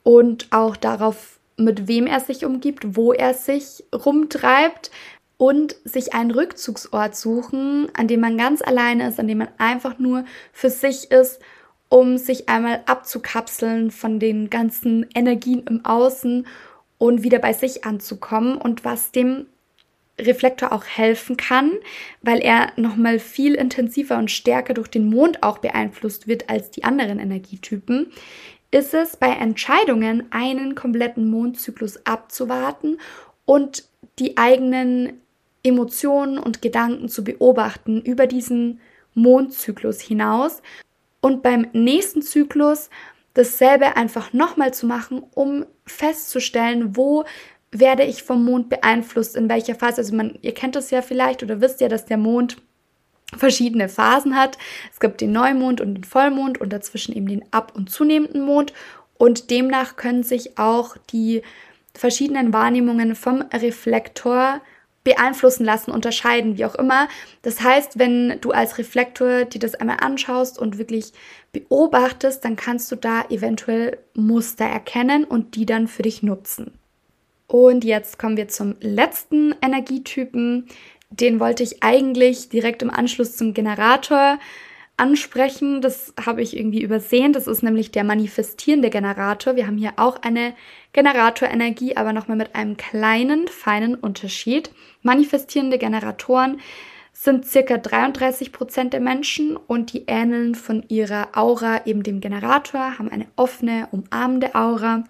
und 0.02 0.48
auch 0.50 0.76
darauf, 0.76 1.38
mit 1.57 1.88
wem 1.88 2.07
er 2.07 2.20
sich 2.20 2.44
umgibt, 2.44 2.96
wo 2.96 3.12
er 3.12 3.35
sich 3.35 3.85
rumtreibt 3.92 4.90
und 5.37 5.76
sich 5.85 6.14
einen 6.14 6.31
Rückzugsort 6.31 7.16
suchen, 7.16 7.88
an 7.94 8.09
dem 8.09 8.20
man 8.20 8.37
ganz 8.37 8.62
alleine 8.62 9.09
ist, 9.09 9.20
an 9.20 9.28
dem 9.28 9.38
man 9.38 9.48
einfach 9.59 9.98
nur 9.98 10.24
für 10.52 10.70
sich 10.70 11.11
ist 11.11 11.40
um 11.88 12.18
sich 12.18 12.48
einmal 12.48 12.83
abzukapseln 12.87 13.90
von 13.90 14.18
den 14.18 14.50
ganzen 14.50 15.07
Energien 15.14 15.64
im 15.66 15.85
Außen 15.85 16.46
und 16.98 17.22
wieder 17.22 17.38
bei 17.38 17.52
sich 17.52 17.85
anzukommen 17.85 18.59
und 18.59 18.85
was 18.85 19.12
dem 19.12 19.46
Reflektor 20.20 20.72
auch 20.72 20.85
helfen 20.85 21.37
kann, 21.37 21.72
weil 22.22 22.40
er 22.40 22.72
nochmal 22.76 23.18
viel 23.18 23.54
intensiver 23.54 24.18
und 24.18 24.31
stärker 24.31 24.74
durch 24.74 24.88
den 24.88 25.09
Mond 25.09 25.42
auch 25.42 25.59
beeinflusst 25.59 26.26
wird 26.26 26.48
als 26.50 26.70
die 26.70 26.85
anderen 26.85 27.18
Energietypen, 27.18 28.12
ist 28.70 28.94
es 28.94 29.16
bei 29.16 29.31
Entscheidungen 29.31 30.26
einen 30.31 30.74
kompletten 30.74 31.31
Mondzyklus 31.31 32.04
abzuwarten 32.04 32.98
und 33.44 33.85
die 34.18 34.37
eigenen 34.37 35.20
Emotionen 35.62 36.38
und 36.38 36.62
Gedanken 36.62 37.09
zu 37.09 37.24
beobachten 37.24 38.00
über 38.02 38.26
diesen 38.26 38.81
Mondzyklus 39.14 40.00
hinaus 40.00 40.62
und 41.20 41.42
beim 41.42 41.66
nächsten 41.72 42.22
Zyklus 42.22 42.90
dasselbe 43.35 43.96
einfach 43.96 44.33
nochmal 44.33 44.74
zu 44.74 44.87
machen, 44.87 45.22
um 45.35 45.64
festzustellen, 45.87 46.96
wo 46.96 47.24
werde 47.70 48.04
ich 48.04 48.22
vom 48.22 48.44
Mond 48.44 48.68
beeinflusst, 48.68 49.37
in 49.37 49.48
welcher 49.48 49.74
Phase. 49.74 49.98
Also 49.98 50.14
man, 50.16 50.38
ihr 50.42 50.54
kennt 50.54 50.76
das 50.76 50.90
ja 50.90 51.02
vielleicht 51.02 51.42
oder 51.42 51.61
wisst 51.61 51.81
ja, 51.81 51.88
dass 51.88 52.07
der 52.07 52.16
Mond 52.16 52.57
verschiedene 53.37 53.88
Phasen 53.88 54.37
hat. 54.37 54.57
Es 54.92 55.00
gibt 55.00 55.20
den 55.20 55.33
Neumond 55.33 55.81
und 55.81 55.94
den 55.94 56.04
Vollmond 56.04 56.61
und 56.61 56.72
dazwischen 56.72 57.14
eben 57.14 57.26
den 57.26 57.44
ab- 57.52 57.72
und 57.74 57.90
zunehmenden 57.90 58.42
Mond. 58.42 58.72
Und 59.18 59.50
demnach 59.50 59.96
können 59.96 60.22
sich 60.22 60.59
auch 60.59 60.96
die 61.12 61.42
verschiedenen 61.94 62.52
Wahrnehmungen 62.52 63.14
vom 63.14 63.42
Reflektor 63.52 64.61
beeinflussen 65.04 65.64
lassen, 65.64 65.90
unterscheiden, 65.90 66.59
wie 66.59 66.64
auch 66.64 66.74
immer. 66.74 67.09
Das 67.42 67.62
heißt, 67.62 67.98
wenn 67.98 68.40
du 68.40 68.50
als 68.50 68.78
Reflektor 68.78 69.44
dir 69.44 69.59
das 69.59 69.74
einmal 69.74 69.98
anschaust 70.00 70.59
und 70.59 70.78
wirklich 70.78 71.12
beobachtest, 71.52 72.44
dann 72.44 72.57
kannst 72.57 72.92
du 72.92 72.96
da 72.96 73.24
eventuell 73.31 73.98
Muster 74.14 74.66
erkennen 74.66 75.24
und 75.24 75.54
die 75.54 75.66
dann 75.66 75.88
für 75.88 76.02
dich 76.02 76.22
nutzen. 76.22 76.78
Und 77.49 77.83
jetzt 77.83 78.19
kommen 78.19 78.37
wir 78.37 78.49
zum 78.49 78.77
letzten 78.81 79.55
Energietypen. 79.63 80.67
Den 81.11 81.41
wollte 81.41 81.63
ich 81.63 81.83
eigentlich 81.83 82.51
direkt 82.51 82.83
im 82.83 82.91
Anschluss 82.91 83.37
zum 83.37 83.55
Generator 83.55 84.39
ansprechen. 84.99 85.81
Das 85.81 86.13
habe 86.23 86.43
ich 86.43 86.55
irgendwie 86.55 86.83
übersehen. 86.83 87.33
Das 87.33 87.47
ist 87.47 87.63
nämlich 87.63 87.91
der 87.91 88.05
manifestierende 88.05 88.91
Generator. 88.91 89.57
Wir 89.57 89.67
haben 89.67 89.79
hier 89.79 89.95
auch 89.97 90.21
eine 90.23 90.53
Generatorenergie, 90.93 91.97
aber 91.97 92.13
nochmal 92.13 92.37
mit 92.37 92.55
einem 92.55 92.77
kleinen, 92.77 93.49
feinen 93.49 93.95
Unterschied. 93.95 94.71
Manifestierende 95.03 95.79
Generatoren 95.79 96.61
sind 97.15 97.47
circa 97.47 97.79
33 97.79 98.53
Prozent 98.53 98.93
der 98.93 99.01
Menschen 99.01 99.57
und 99.57 99.95
die 99.95 100.05
ähneln 100.07 100.55
von 100.55 100.85
ihrer 100.89 101.29
Aura 101.33 101.87
eben 101.87 102.03
dem 102.03 102.21
Generator, 102.21 102.99
haben 102.99 103.09
eine 103.09 103.27
offene, 103.37 103.89
umarmende 103.91 104.55
Aura. 104.55 105.05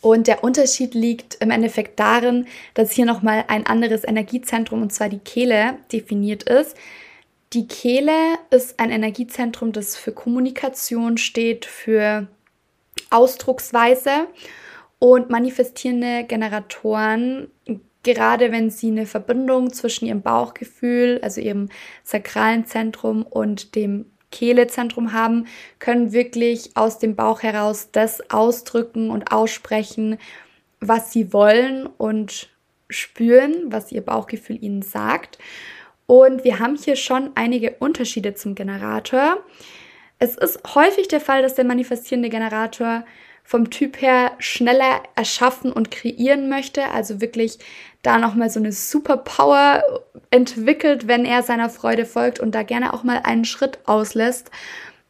Und 0.00 0.26
der 0.26 0.42
Unterschied 0.42 0.94
liegt 0.94 1.36
im 1.40 1.50
Endeffekt 1.50 2.00
darin, 2.00 2.46
dass 2.74 2.92
hier 2.92 3.04
nochmal 3.04 3.44
ein 3.48 3.66
anderes 3.66 4.04
Energiezentrum, 4.04 4.82
und 4.82 4.92
zwar 4.92 5.08
die 5.08 5.18
Kehle, 5.18 5.78
definiert 5.92 6.44
ist. 6.44 6.76
Die 7.52 7.66
Kehle 7.66 8.38
ist 8.50 8.80
ein 8.80 8.90
Energiezentrum, 8.90 9.72
das 9.72 9.96
für 9.96 10.12
Kommunikation 10.12 11.18
steht, 11.18 11.66
für 11.66 12.28
Ausdrucksweise 13.10 14.28
und 14.98 15.30
manifestierende 15.30 16.24
Generatoren, 16.24 17.50
gerade 18.02 18.52
wenn 18.52 18.70
sie 18.70 18.88
eine 18.88 19.06
Verbindung 19.06 19.72
zwischen 19.72 20.06
ihrem 20.06 20.22
Bauchgefühl, 20.22 21.20
also 21.22 21.40
ihrem 21.40 21.68
sakralen 22.04 22.66
Zentrum 22.66 23.22
und 23.22 23.74
dem 23.74 24.06
Kehlezentrum 24.30 25.12
haben, 25.12 25.46
können 25.78 26.12
wirklich 26.12 26.76
aus 26.76 26.98
dem 26.98 27.16
Bauch 27.16 27.42
heraus 27.42 27.88
das 27.92 28.30
ausdrücken 28.30 29.10
und 29.10 29.32
aussprechen, 29.32 30.18
was 30.80 31.12
sie 31.12 31.32
wollen 31.32 31.86
und 31.86 32.48
spüren, 32.88 33.54
was 33.66 33.92
ihr 33.92 34.02
Bauchgefühl 34.02 34.62
ihnen 34.62 34.82
sagt. 34.82 35.38
Und 36.06 36.42
wir 36.44 36.58
haben 36.58 36.76
hier 36.76 36.96
schon 36.96 37.30
einige 37.34 37.76
Unterschiede 37.78 38.34
zum 38.34 38.54
Generator. 38.54 39.38
Es 40.18 40.36
ist 40.36 40.60
häufig 40.74 41.08
der 41.08 41.20
Fall, 41.20 41.42
dass 41.42 41.54
der 41.54 41.64
manifestierende 41.64 42.28
Generator 42.28 43.04
vom 43.44 43.70
Typ 43.70 44.00
her 44.00 44.32
schneller 44.38 45.02
erschaffen 45.16 45.72
und 45.72 45.90
kreieren 45.90 46.48
möchte, 46.48 46.84
also 46.90 47.20
wirklich 47.20 47.58
da 48.02 48.18
nochmal 48.18 48.50
so 48.50 48.60
eine 48.60 48.72
Superpower 48.72 49.82
entwickelt, 50.30 51.06
wenn 51.08 51.24
er 51.24 51.42
seiner 51.42 51.68
Freude 51.68 52.06
folgt 52.06 52.40
und 52.40 52.54
da 52.54 52.62
gerne 52.62 52.94
auch 52.94 53.02
mal 53.02 53.20
einen 53.24 53.44
Schritt 53.44 53.78
auslässt 53.84 54.50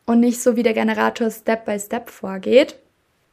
und 0.06 0.20
nicht 0.20 0.42
so 0.42 0.56
wie 0.56 0.62
der 0.62 0.74
Generator 0.74 1.30
Step 1.30 1.64
by 1.64 1.78
Step 1.78 2.10
vorgeht. 2.10 2.76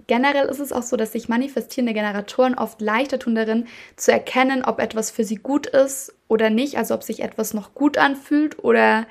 Generell 0.05 0.45
ist 0.45 0.59
es 0.59 0.71
auch 0.71 0.83
so, 0.83 0.95
dass 0.95 1.11
sich 1.11 1.27
manifestierende 1.27 1.93
Generatoren 1.93 2.55
oft 2.55 2.79
leichter 2.81 3.19
tun 3.19 3.35
darin 3.35 3.67
zu 3.97 4.11
erkennen, 4.11 4.63
ob 4.63 4.79
etwas 4.79 5.11
für 5.11 5.25
sie 5.25 5.35
gut 5.35 5.67
ist 5.67 6.13
oder 6.29 6.49
nicht, 6.49 6.77
also 6.77 6.93
ob 6.93 7.03
sich 7.03 7.21
etwas 7.21 7.53
noch 7.53 7.73
gut 7.73 7.97
anfühlt 7.97 8.63
oder 8.63 9.05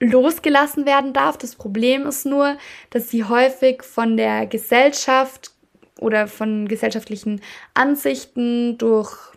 losgelassen 0.00 0.84
werden 0.84 1.12
darf. 1.12 1.38
Das 1.38 1.54
Problem 1.54 2.06
ist 2.06 2.26
nur, 2.26 2.56
dass 2.90 3.08
sie 3.08 3.24
häufig 3.24 3.84
von 3.84 4.16
der 4.16 4.46
Gesellschaft 4.46 5.52
oder 6.00 6.26
von 6.26 6.66
gesellschaftlichen 6.66 7.40
Ansichten 7.74 8.78
durch 8.78 9.31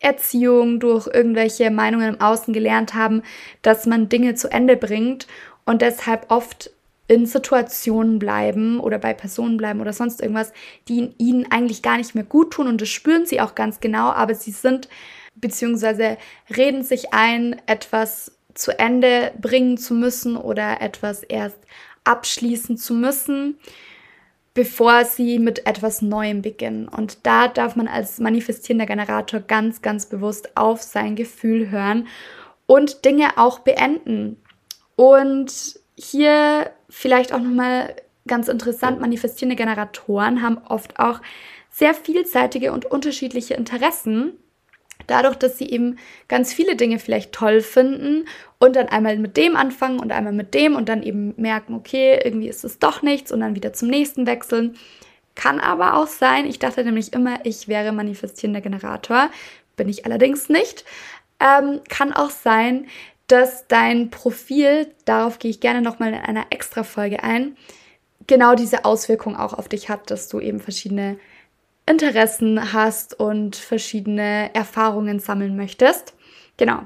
Erziehung, 0.00 0.80
durch 0.80 1.08
irgendwelche 1.12 1.70
Meinungen 1.70 2.14
im 2.14 2.20
Außen 2.20 2.54
gelernt 2.54 2.94
haben, 2.94 3.22
dass 3.62 3.86
man 3.86 4.08
Dinge 4.08 4.34
zu 4.34 4.50
Ende 4.50 4.76
bringt 4.76 5.26
und 5.64 5.82
deshalb 5.82 6.30
oft 6.30 6.70
in 7.08 7.26
Situationen 7.26 8.18
bleiben 8.18 8.78
oder 8.80 8.98
bei 8.98 9.14
Personen 9.14 9.56
bleiben 9.56 9.80
oder 9.80 9.92
sonst 9.92 10.20
irgendwas, 10.20 10.52
die 10.88 11.10
ihnen 11.16 11.50
eigentlich 11.50 11.82
gar 11.82 11.96
nicht 11.96 12.14
mehr 12.14 12.24
gut 12.24 12.52
tun 12.52 12.68
und 12.68 12.80
das 12.80 12.90
spüren 12.90 13.26
sie 13.26 13.40
auch 13.40 13.54
ganz 13.54 13.80
genau, 13.80 14.10
aber 14.10 14.34
sie 14.34 14.52
sind 14.52 14.88
beziehungsweise 15.34 16.18
reden 16.54 16.82
sich 16.82 17.12
ein, 17.14 17.60
etwas 17.66 18.32
zu 18.54 18.78
Ende 18.78 19.32
bringen 19.40 19.78
zu 19.78 19.94
müssen 19.94 20.36
oder 20.36 20.80
etwas 20.80 21.22
erst 21.22 21.58
abschließen 22.04 22.76
zu 22.76 22.94
müssen 22.94 23.58
bevor 24.58 25.04
sie 25.04 25.38
mit 25.38 25.68
etwas 25.68 26.02
Neuem 26.02 26.42
beginnen. 26.42 26.88
Und 26.88 27.24
da 27.24 27.46
darf 27.46 27.76
man 27.76 27.86
als 27.86 28.18
manifestierender 28.18 28.86
Generator 28.86 29.38
ganz, 29.38 29.82
ganz 29.82 30.06
bewusst 30.06 30.56
auf 30.56 30.82
sein 30.82 31.14
Gefühl 31.14 31.70
hören 31.70 32.08
und 32.66 33.04
Dinge 33.04 33.38
auch 33.38 33.60
beenden. 33.60 34.36
Und 34.96 35.78
hier 35.96 36.72
vielleicht 36.88 37.32
auch 37.32 37.38
nochmal 37.38 37.94
ganz 38.26 38.48
interessant, 38.48 39.00
manifestierende 39.00 39.54
Generatoren 39.54 40.42
haben 40.42 40.58
oft 40.66 40.98
auch 40.98 41.20
sehr 41.70 41.94
vielseitige 41.94 42.72
und 42.72 42.84
unterschiedliche 42.84 43.54
Interessen 43.54 44.32
dadurch, 45.08 45.36
dass 45.36 45.58
sie 45.58 45.68
eben 45.68 45.98
ganz 46.28 46.52
viele 46.52 46.76
Dinge 46.76 46.98
vielleicht 46.98 47.32
toll 47.32 47.60
finden 47.60 48.26
und 48.58 48.76
dann 48.76 48.88
einmal 48.88 49.18
mit 49.18 49.36
dem 49.36 49.56
anfangen 49.56 49.98
und 49.98 50.12
einmal 50.12 50.32
mit 50.32 50.54
dem 50.54 50.76
und 50.76 50.88
dann 50.88 51.02
eben 51.02 51.34
merken, 51.36 51.74
okay, 51.74 52.20
irgendwie 52.22 52.48
ist 52.48 52.64
es 52.64 52.78
doch 52.78 53.02
nichts 53.02 53.32
und 53.32 53.40
dann 53.40 53.56
wieder 53.56 53.72
zum 53.72 53.88
nächsten 53.88 54.26
wechseln. 54.26 54.76
Kann 55.34 55.60
aber 55.60 55.96
auch 55.96 56.06
sein, 56.06 56.46
ich 56.46 56.58
dachte 56.58 56.84
nämlich 56.84 57.12
immer, 57.12 57.44
ich 57.44 57.68
wäre 57.68 57.92
manifestierender 57.92 58.60
Generator, 58.60 59.30
bin 59.76 59.88
ich 59.88 60.04
allerdings 60.04 60.48
nicht. 60.48 60.84
Ähm, 61.40 61.80
kann 61.88 62.12
auch 62.12 62.30
sein, 62.30 62.86
dass 63.28 63.68
dein 63.68 64.10
Profil, 64.10 64.88
darauf 65.04 65.38
gehe 65.38 65.50
ich 65.50 65.60
gerne 65.60 65.82
nochmal 65.82 66.08
in 66.08 66.20
einer 66.20 66.46
extra 66.50 66.82
Folge 66.82 67.22
ein, 67.22 67.56
genau 68.26 68.54
diese 68.54 68.84
Auswirkung 68.84 69.36
auch 69.36 69.52
auf 69.52 69.68
dich 69.68 69.88
hat, 69.88 70.10
dass 70.10 70.28
du 70.28 70.40
eben 70.40 70.60
verschiedene 70.60 71.18
Interessen 71.88 72.72
hast 72.72 73.18
und 73.18 73.56
verschiedene 73.56 74.54
Erfahrungen 74.54 75.18
sammeln 75.20 75.56
möchtest. 75.56 76.14
Genau. 76.56 76.82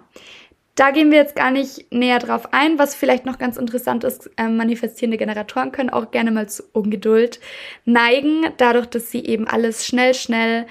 Da 0.75 0.91
gehen 0.91 1.11
wir 1.11 1.19
jetzt 1.19 1.37
gar 1.37 1.51
nicht 1.51 1.93
näher 1.93 2.19
drauf 2.19 2.53
ein. 2.53 2.79
Was 2.79 2.95
vielleicht 2.95 3.27
noch 3.27 3.39
ganz 3.39 3.59
interessant 3.59 4.05
ist, 4.05 4.31
äh, 4.39 4.49
manifestierende 4.49 5.19
Generatoren 5.19 5.71
können 5.71 5.91
auch 5.91 6.11
gerne 6.11 6.31
mal 6.31 6.49
zu 6.49 6.63
Ungeduld 6.73 7.41
neigen, 7.85 8.47
dadurch, 8.57 8.87
dass 8.87 9.11
sie 9.11 9.25
eben 9.25 9.47
alles 9.47 9.87
schnell, 9.87 10.15
schnell 10.15 10.67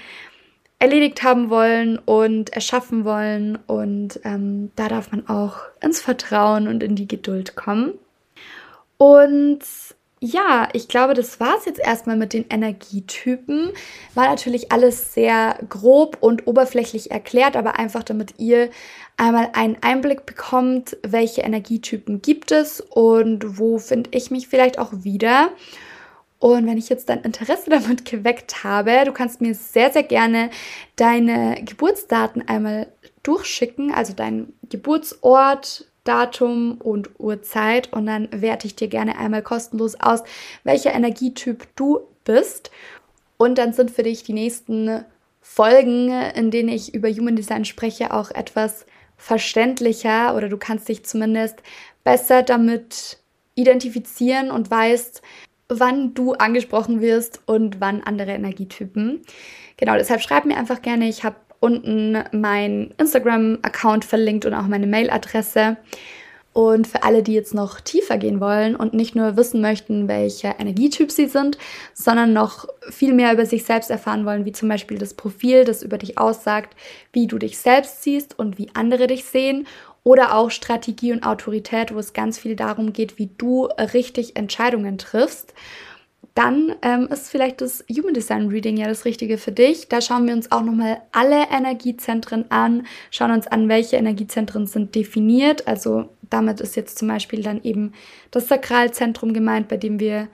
erledigt 0.80 1.22
haben 1.22 1.50
wollen 1.50 1.98
und 1.98 2.50
erschaffen 2.50 3.04
wollen. 3.04 3.56
Und 3.68 4.18
ähm, 4.24 4.72
da 4.74 4.88
darf 4.88 5.12
man 5.12 5.28
auch 5.28 5.58
ins 5.80 6.00
Vertrauen 6.00 6.66
und 6.66 6.82
in 6.82 6.96
die 6.96 7.06
Geduld 7.06 7.54
kommen. 7.54 7.94
Und 8.96 9.60
ja, 10.24 10.68
ich 10.72 10.86
glaube, 10.86 11.14
das 11.14 11.40
war 11.40 11.56
es 11.58 11.64
jetzt 11.64 11.80
erstmal 11.80 12.16
mit 12.16 12.32
den 12.32 12.44
Energietypen. 12.48 13.72
War 14.14 14.28
natürlich 14.28 14.70
alles 14.70 15.14
sehr 15.14 15.58
grob 15.68 16.16
und 16.20 16.46
oberflächlich 16.46 17.10
erklärt, 17.10 17.56
aber 17.56 17.76
einfach 17.76 18.04
damit 18.04 18.34
ihr 18.38 18.70
einmal 19.16 19.50
einen 19.52 19.78
Einblick 19.80 20.24
bekommt, 20.24 20.96
welche 21.02 21.40
Energietypen 21.40 22.22
gibt 22.22 22.52
es 22.52 22.80
und 22.80 23.58
wo 23.58 23.78
finde 23.78 24.10
ich 24.12 24.30
mich 24.30 24.46
vielleicht 24.46 24.78
auch 24.78 24.92
wieder. 24.92 25.50
Und 26.38 26.66
wenn 26.66 26.78
ich 26.78 26.88
jetzt 26.88 27.08
dein 27.08 27.22
Interesse 27.22 27.70
damit 27.70 28.04
geweckt 28.04 28.62
habe, 28.62 29.02
du 29.04 29.10
kannst 29.12 29.40
mir 29.40 29.56
sehr, 29.56 29.90
sehr 29.92 30.04
gerne 30.04 30.50
deine 30.94 31.64
Geburtsdaten 31.64 32.46
einmal 32.46 32.86
durchschicken, 33.24 33.92
also 33.92 34.12
deinen 34.12 34.52
Geburtsort, 34.68 35.91
Datum 36.04 36.78
und 36.80 37.10
Uhrzeit 37.18 37.92
und 37.92 38.06
dann 38.06 38.28
werte 38.32 38.66
ich 38.66 38.76
dir 38.76 38.88
gerne 38.88 39.18
einmal 39.18 39.42
kostenlos 39.42 39.94
aus, 40.00 40.22
welcher 40.64 40.92
Energietyp 40.92 41.66
du 41.76 42.00
bist. 42.24 42.70
Und 43.36 43.58
dann 43.58 43.72
sind 43.72 43.90
für 43.90 44.02
dich 44.02 44.22
die 44.22 44.32
nächsten 44.32 45.04
Folgen, 45.40 46.10
in 46.10 46.50
denen 46.50 46.68
ich 46.68 46.94
über 46.94 47.10
Human 47.10 47.36
Design 47.36 47.64
spreche, 47.64 48.12
auch 48.12 48.30
etwas 48.30 48.86
verständlicher 49.16 50.34
oder 50.36 50.48
du 50.48 50.56
kannst 50.56 50.88
dich 50.88 51.04
zumindest 51.04 51.62
besser 52.04 52.42
damit 52.42 53.18
identifizieren 53.54 54.50
und 54.50 54.70
weißt, 54.70 55.22
wann 55.68 56.14
du 56.14 56.32
angesprochen 56.34 57.00
wirst 57.00 57.40
und 57.46 57.80
wann 57.80 58.02
andere 58.02 58.32
Energietypen. 58.32 59.22
Genau, 59.76 59.94
deshalb 59.94 60.20
schreib 60.20 60.44
mir 60.44 60.56
einfach 60.56 60.82
gerne. 60.82 61.08
Ich 61.08 61.24
habe 61.24 61.36
unten 61.62 62.18
meinen 62.32 62.92
Instagram-Account 62.98 64.04
verlinkt 64.04 64.44
und 64.44 64.54
auch 64.54 64.66
meine 64.66 64.88
Mailadresse. 64.88 65.76
Und 66.52 66.86
für 66.86 67.02
alle, 67.02 67.22
die 67.22 67.32
jetzt 67.32 67.54
noch 67.54 67.80
tiefer 67.80 68.18
gehen 68.18 68.38
wollen 68.38 68.76
und 68.76 68.92
nicht 68.92 69.14
nur 69.14 69.36
wissen 69.38 69.62
möchten, 69.62 70.06
welcher 70.06 70.60
Energietyp 70.60 71.10
sie 71.10 71.26
sind, 71.26 71.56
sondern 71.94 72.34
noch 72.34 72.66
viel 72.90 73.14
mehr 73.14 73.32
über 73.32 73.46
sich 73.46 73.64
selbst 73.64 73.90
erfahren 73.90 74.26
wollen, 74.26 74.44
wie 74.44 74.52
zum 74.52 74.68
Beispiel 74.68 74.98
das 74.98 75.14
Profil, 75.14 75.64
das 75.64 75.82
über 75.82 75.96
dich 75.96 76.18
aussagt, 76.18 76.76
wie 77.12 77.26
du 77.26 77.38
dich 77.38 77.56
selbst 77.56 78.02
siehst 78.02 78.38
und 78.38 78.58
wie 78.58 78.68
andere 78.74 79.06
dich 79.06 79.24
sehen. 79.24 79.66
Oder 80.04 80.34
auch 80.34 80.50
Strategie 80.50 81.12
und 81.12 81.24
Autorität, 81.24 81.94
wo 81.94 81.98
es 82.00 82.12
ganz 82.12 82.38
viel 82.38 82.56
darum 82.56 82.92
geht, 82.92 83.18
wie 83.18 83.30
du 83.38 83.66
richtig 83.94 84.36
Entscheidungen 84.36 84.98
triffst 84.98 85.54
dann 86.34 86.74
ähm, 86.80 87.08
ist 87.08 87.30
vielleicht 87.30 87.60
das 87.60 87.84
Human 87.90 88.14
Design 88.14 88.48
Reading 88.48 88.76
ja 88.78 88.88
das 88.88 89.04
Richtige 89.04 89.36
für 89.36 89.52
dich. 89.52 89.88
Da 89.88 90.00
schauen 90.00 90.26
wir 90.26 90.34
uns 90.34 90.50
auch 90.50 90.62
nochmal 90.62 91.02
alle 91.12 91.48
Energiezentren 91.50 92.50
an, 92.50 92.86
schauen 93.10 93.32
uns 93.32 93.46
an, 93.46 93.68
welche 93.68 93.96
Energiezentren 93.96 94.66
sind 94.66 94.94
definiert. 94.94 95.68
Also 95.68 96.08
damit 96.30 96.60
ist 96.60 96.74
jetzt 96.76 96.98
zum 96.98 97.08
Beispiel 97.08 97.42
dann 97.42 97.62
eben 97.62 97.92
das 98.30 98.48
Sakralzentrum 98.48 99.34
gemeint, 99.34 99.68
bei 99.68 99.76
dem 99.76 100.00
wir 100.00 100.28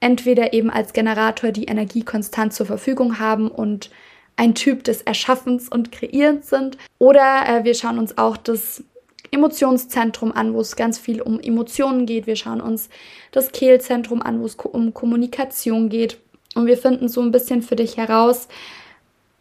entweder 0.00 0.52
eben 0.52 0.70
als 0.70 0.92
Generator 0.92 1.52
die 1.52 1.64
Energie 1.64 2.02
konstant 2.02 2.52
zur 2.52 2.66
Verfügung 2.66 3.20
haben 3.20 3.48
und 3.48 3.90
ein 4.36 4.54
Typ 4.56 4.82
des 4.82 5.02
Erschaffens 5.02 5.68
und 5.68 5.92
Kreierens 5.92 6.50
sind. 6.50 6.78
Oder 6.98 7.44
äh, 7.46 7.64
wir 7.64 7.74
schauen 7.74 8.00
uns 8.00 8.18
auch 8.18 8.36
das 8.36 8.82
Emotionszentrum 9.30 10.32
an, 10.32 10.54
wo 10.54 10.60
es 10.60 10.76
ganz 10.76 10.98
viel 10.98 11.20
um 11.20 11.40
Emotionen 11.40 12.06
geht. 12.06 12.26
Wir 12.26 12.36
schauen 12.36 12.60
uns 12.60 12.88
das 13.32 13.52
Kehlzentrum 13.52 14.22
an, 14.22 14.40
wo 14.40 14.46
es 14.46 14.54
um 14.56 14.94
Kommunikation 14.94 15.88
geht. 15.88 16.18
Und 16.54 16.66
wir 16.66 16.78
finden 16.78 17.08
so 17.08 17.20
ein 17.20 17.32
bisschen 17.32 17.62
für 17.62 17.76
dich 17.76 17.96
heraus, 17.96 18.48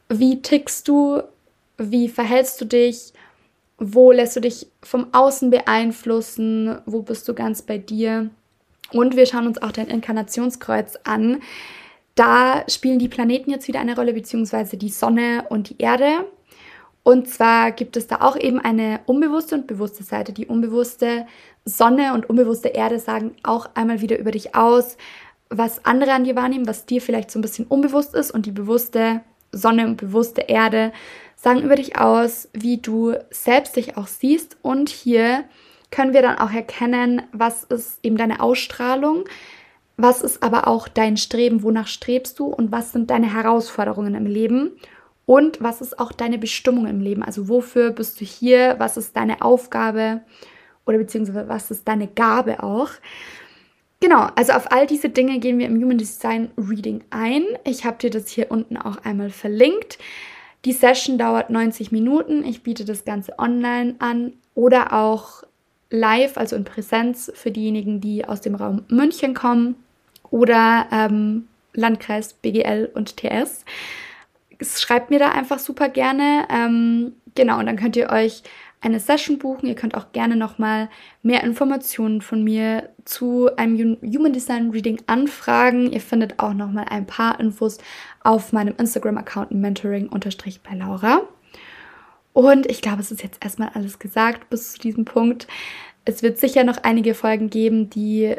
wie 0.09 0.41
tickst 0.41 0.87
du, 0.87 1.21
wie 1.77 2.09
verhältst 2.09 2.59
du 2.61 2.65
dich, 2.65 3.13
wo 3.77 4.11
lässt 4.11 4.35
du 4.35 4.39
dich 4.39 4.67
vom 4.81 5.07
Außen 5.11 5.49
beeinflussen, 5.49 6.77
wo 6.85 7.01
bist 7.01 7.27
du 7.27 7.33
ganz 7.33 7.61
bei 7.61 7.77
dir. 7.77 8.29
Und 8.91 9.15
wir 9.15 9.25
schauen 9.25 9.47
uns 9.47 9.61
auch 9.61 9.71
dein 9.71 9.87
Inkarnationskreuz 9.87 10.97
an. 11.03 11.41
Da 12.15 12.63
spielen 12.69 12.99
die 12.99 13.09
Planeten 13.09 13.49
jetzt 13.49 13.67
wieder 13.67 13.79
eine 13.79 13.95
Rolle, 13.95 14.13
beziehungsweise 14.13 14.77
die 14.77 14.89
Sonne 14.89 15.45
und 15.49 15.69
die 15.69 15.81
Erde. 15.81 16.25
Und 17.03 17.27
zwar 17.29 17.71
gibt 17.71 17.97
es 17.97 18.07
da 18.07 18.21
auch 18.21 18.37
eben 18.37 18.59
eine 18.59 19.01
unbewusste 19.05 19.55
und 19.55 19.67
bewusste 19.67 20.03
Seite. 20.03 20.31
Die 20.31 20.47
unbewusste 20.47 21.27
Sonne 21.65 22.13
und 22.13 22.29
unbewusste 22.29 22.69
Erde 22.69 22.99
sagen 22.99 23.35
auch 23.43 23.69
einmal 23.73 24.01
wieder 24.01 24.17
über 24.17 24.31
dich 24.31 24.55
aus, 24.55 24.97
was 25.49 25.85
andere 25.85 26.13
an 26.13 26.23
dir 26.23 26.35
wahrnehmen, 26.35 26.67
was 26.67 26.85
dir 26.85 27.01
vielleicht 27.01 27.29
so 27.29 27.39
ein 27.39 27.41
bisschen 27.41 27.65
unbewusst 27.67 28.15
ist. 28.15 28.31
Und 28.31 28.45
die 28.45 28.51
bewusste 28.51 29.21
Sonne 29.51 29.85
und 29.85 29.97
bewusste 29.97 30.41
Erde 30.41 30.93
sagen 31.35 31.61
über 31.61 31.75
dich 31.75 31.99
aus, 31.99 32.47
wie 32.53 32.77
du 32.77 33.15
selbst 33.29 33.75
dich 33.75 33.97
auch 33.97 34.07
siehst. 34.07 34.55
Und 34.61 34.89
hier 34.89 35.43
können 35.91 36.13
wir 36.13 36.21
dann 36.21 36.37
auch 36.37 36.51
erkennen, 36.51 37.21
was 37.33 37.65
ist 37.65 37.99
eben 38.01 38.17
deine 38.17 38.39
Ausstrahlung, 38.39 39.25
was 39.97 40.21
ist 40.21 40.41
aber 40.41 40.67
auch 40.67 40.87
dein 40.87 41.17
Streben, 41.17 41.63
wonach 41.63 41.87
strebst 41.87 42.39
du 42.39 42.45
und 42.45 42.71
was 42.71 42.93
sind 42.93 43.11
deine 43.11 43.31
Herausforderungen 43.31 44.15
im 44.15 44.25
Leben. 44.25 44.71
Und 45.25 45.61
was 45.61 45.81
ist 45.81 45.99
auch 45.99 46.11
deine 46.11 46.37
Bestimmung 46.37 46.85
im 46.87 46.99
Leben? 46.99 47.23
Also 47.23 47.47
wofür 47.47 47.91
bist 47.91 48.19
du 48.19 48.25
hier? 48.25 48.75
Was 48.77 48.97
ist 48.97 49.15
deine 49.15 49.41
Aufgabe? 49.41 50.21
Oder 50.85 50.97
beziehungsweise 50.97 51.47
was 51.47 51.71
ist 51.71 51.87
deine 51.87 52.07
Gabe 52.07 52.61
auch? 52.61 52.89
Genau, 54.01 54.27
also 54.35 54.51
auf 54.51 54.69
all 54.71 54.85
diese 54.85 55.07
Dinge 55.07 55.39
gehen 55.39 55.59
wir 55.59 55.67
im 55.67 55.81
Human 55.81 55.97
Design 55.97 56.51
Reading 56.57 57.05
ein. 57.09 57.45
Ich 57.63 57.85
habe 57.85 57.97
dir 57.99 58.09
das 58.09 58.27
hier 58.27 58.51
unten 58.51 58.75
auch 58.75 58.97
einmal 58.97 59.29
verlinkt. 59.29 59.97
Die 60.65 60.73
Session 60.73 61.17
dauert 61.17 61.49
90 61.49 61.93
Minuten. 61.93 62.43
Ich 62.43 62.63
biete 62.63 62.83
das 62.83 63.05
Ganze 63.05 63.39
online 63.39 63.95
an 63.99 64.33
oder 64.55 64.91
auch 64.91 65.43
live, 65.89 66.37
also 66.37 66.57
in 66.57 66.65
Präsenz 66.65 67.31
für 67.33 67.51
diejenigen, 67.51 68.01
die 68.01 68.25
aus 68.25 68.41
dem 68.41 68.55
Raum 68.55 68.83
München 68.89 69.33
kommen 69.33 69.75
oder 70.31 70.87
ähm, 70.91 71.47
Landkreis 71.73 72.33
BGL 72.33 72.89
und 72.93 73.15
TS 73.15 73.63
schreibt 74.61 75.09
mir 75.09 75.19
da 75.19 75.31
einfach 75.31 75.59
super 75.59 75.89
gerne. 75.89 76.47
Ähm, 76.49 77.13
genau, 77.35 77.59
und 77.59 77.65
dann 77.65 77.77
könnt 77.77 77.95
ihr 77.95 78.09
euch 78.09 78.43
eine 78.83 78.99
Session 78.99 79.39
buchen. 79.39 79.67
Ihr 79.67 79.75
könnt 79.75 79.95
auch 79.95 80.11
gerne 80.11 80.35
nochmal 80.35 80.89
mehr 81.21 81.43
Informationen 81.43 82.21
von 82.21 82.43
mir 82.43 82.89
zu 83.05 83.49
einem 83.55 83.97
Human 84.01 84.33
Design 84.33 84.71
Reading 84.71 85.01
anfragen. 85.07 85.91
Ihr 85.91 86.01
findet 86.01 86.39
auch 86.39 86.53
nochmal 86.53 86.85
ein 86.89 87.05
paar 87.05 87.39
Infos 87.39 87.77
auf 88.23 88.51
meinem 88.51 88.75
Instagram-Account 88.77 89.51
mentoring 89.51 90.09
bei 90.09 90.75
Laura. 90.75 91.21
Und 92.33 92.69
ich 92.69 92.81
glaube, 92.81 93.01
es 93.01 93.11
ist 93.11 93.23
jetzt 93.23 93.43
erstmal 93.43 93.69
alles 93.69 93.99
gesagt 93.99 94.49
bis 94.49 94.73
zu 94.73 94.79
diesem 94.79 95.05
Punkt. 95.05 95.47
Es 96.03 96.23
wird 96.23 96.37
sicher 96.37 96.63
noch 96.63 96.77
einige 96.83 97.13
Folgen 97.13 97.49
geben, 97.49 97.89
die 97.89 98.35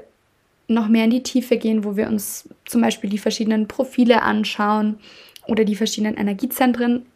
noch 0.67 0.89
mehr 0.89 1.05
in 1.05 1.11
die 1.11 1.23
Tiefe 1.23 1.57
gehen, 1.57 1.85
wo 1.85 1.97
wir 1.97 2.09
uns 2.09 2.49
zum 2.67 2.81
Beispiel 2.81 3.09
die 3.09 3.19
verschiedenen 3.19 3.69
Profile 3.69 4.23
anschauen 4.23 4.99
oder 5.47 5.65
die 5.65 5.77
verschiedenen 5.77 6.17
Energiezentren. 6.17 7.07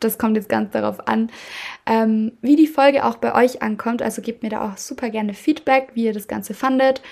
Das 0.00 0.16
kommt 0.16 0.36
jetzt 0.36 0.48
ganz 0.48 0.72
darauf 0.72 1.06
an, 1.06 1.30
ähm, 1.86 2.32
wie 2.40 2.56
die 2.56 2.66
Folge 2.66 3.04
auch 3.04 3.16
bei 3.16 3.34
euch 3.34 3.62
ankommt. 3.62 4.00
Also 4.02 4.22
gebt 4.22 4.42
mir 4.42 4.48
da 4.48 4.66
auch 4.66 4.78
super 4.78 5.10
gerne 5.10 5.34
Feedback, 5.34 5.90
wie 5.94 6.04
ihr 6.04 6.14
das 6.14 6.26
Ganze 6.26 6.54
fandet, 6.54 7.02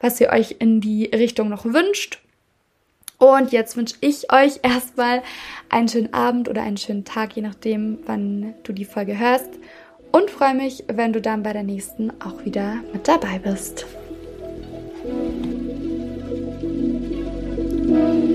was 0.00 0.20
ihr 0.20 0.30
euch 0.30 0.56
in 0.60 0.80
die 0.80 1.06
Richtung 1.06 1.48
noch 1.48 1.64
wünscht. 1.64 2.20
Und 3.18 3.50
jetzt 3.50 3.76
wünsche 3.76 3.96
ich 4.00 4.32
euch 4.32 4.60
erstmal 4.62 5.22
einen 5.70 5.88
schönen 5.88 6.14
Abend 6.14 6.48
oder 6.48 6.62
einen 6.62 6.76
schönen 6.76 7.04
Tag, 7.04 7.34
je 7.34 7.42
nachdem, 7.42 7.98
wann 8.06 8.54
du 8.62 8.72
die 8.72 8.84
Folge 8.84 9.18
hörst. 9.18 9.50
Und 10.12 10.30
freue 10.30 10.54
mich, 10.54 10.84
wenn 10.86 11.12
du 11.12 11.20
dann 11.20 11.42
bei 11.42 11.52
der 11.52 11.64
nächsten 11.64 12.10
auch 12.22 12.44
wieder 12.44 12.76
mit 12.92 13.08
dabei 13.08 13.38
bist. 13.38 13.86
Musik 17.88 18.25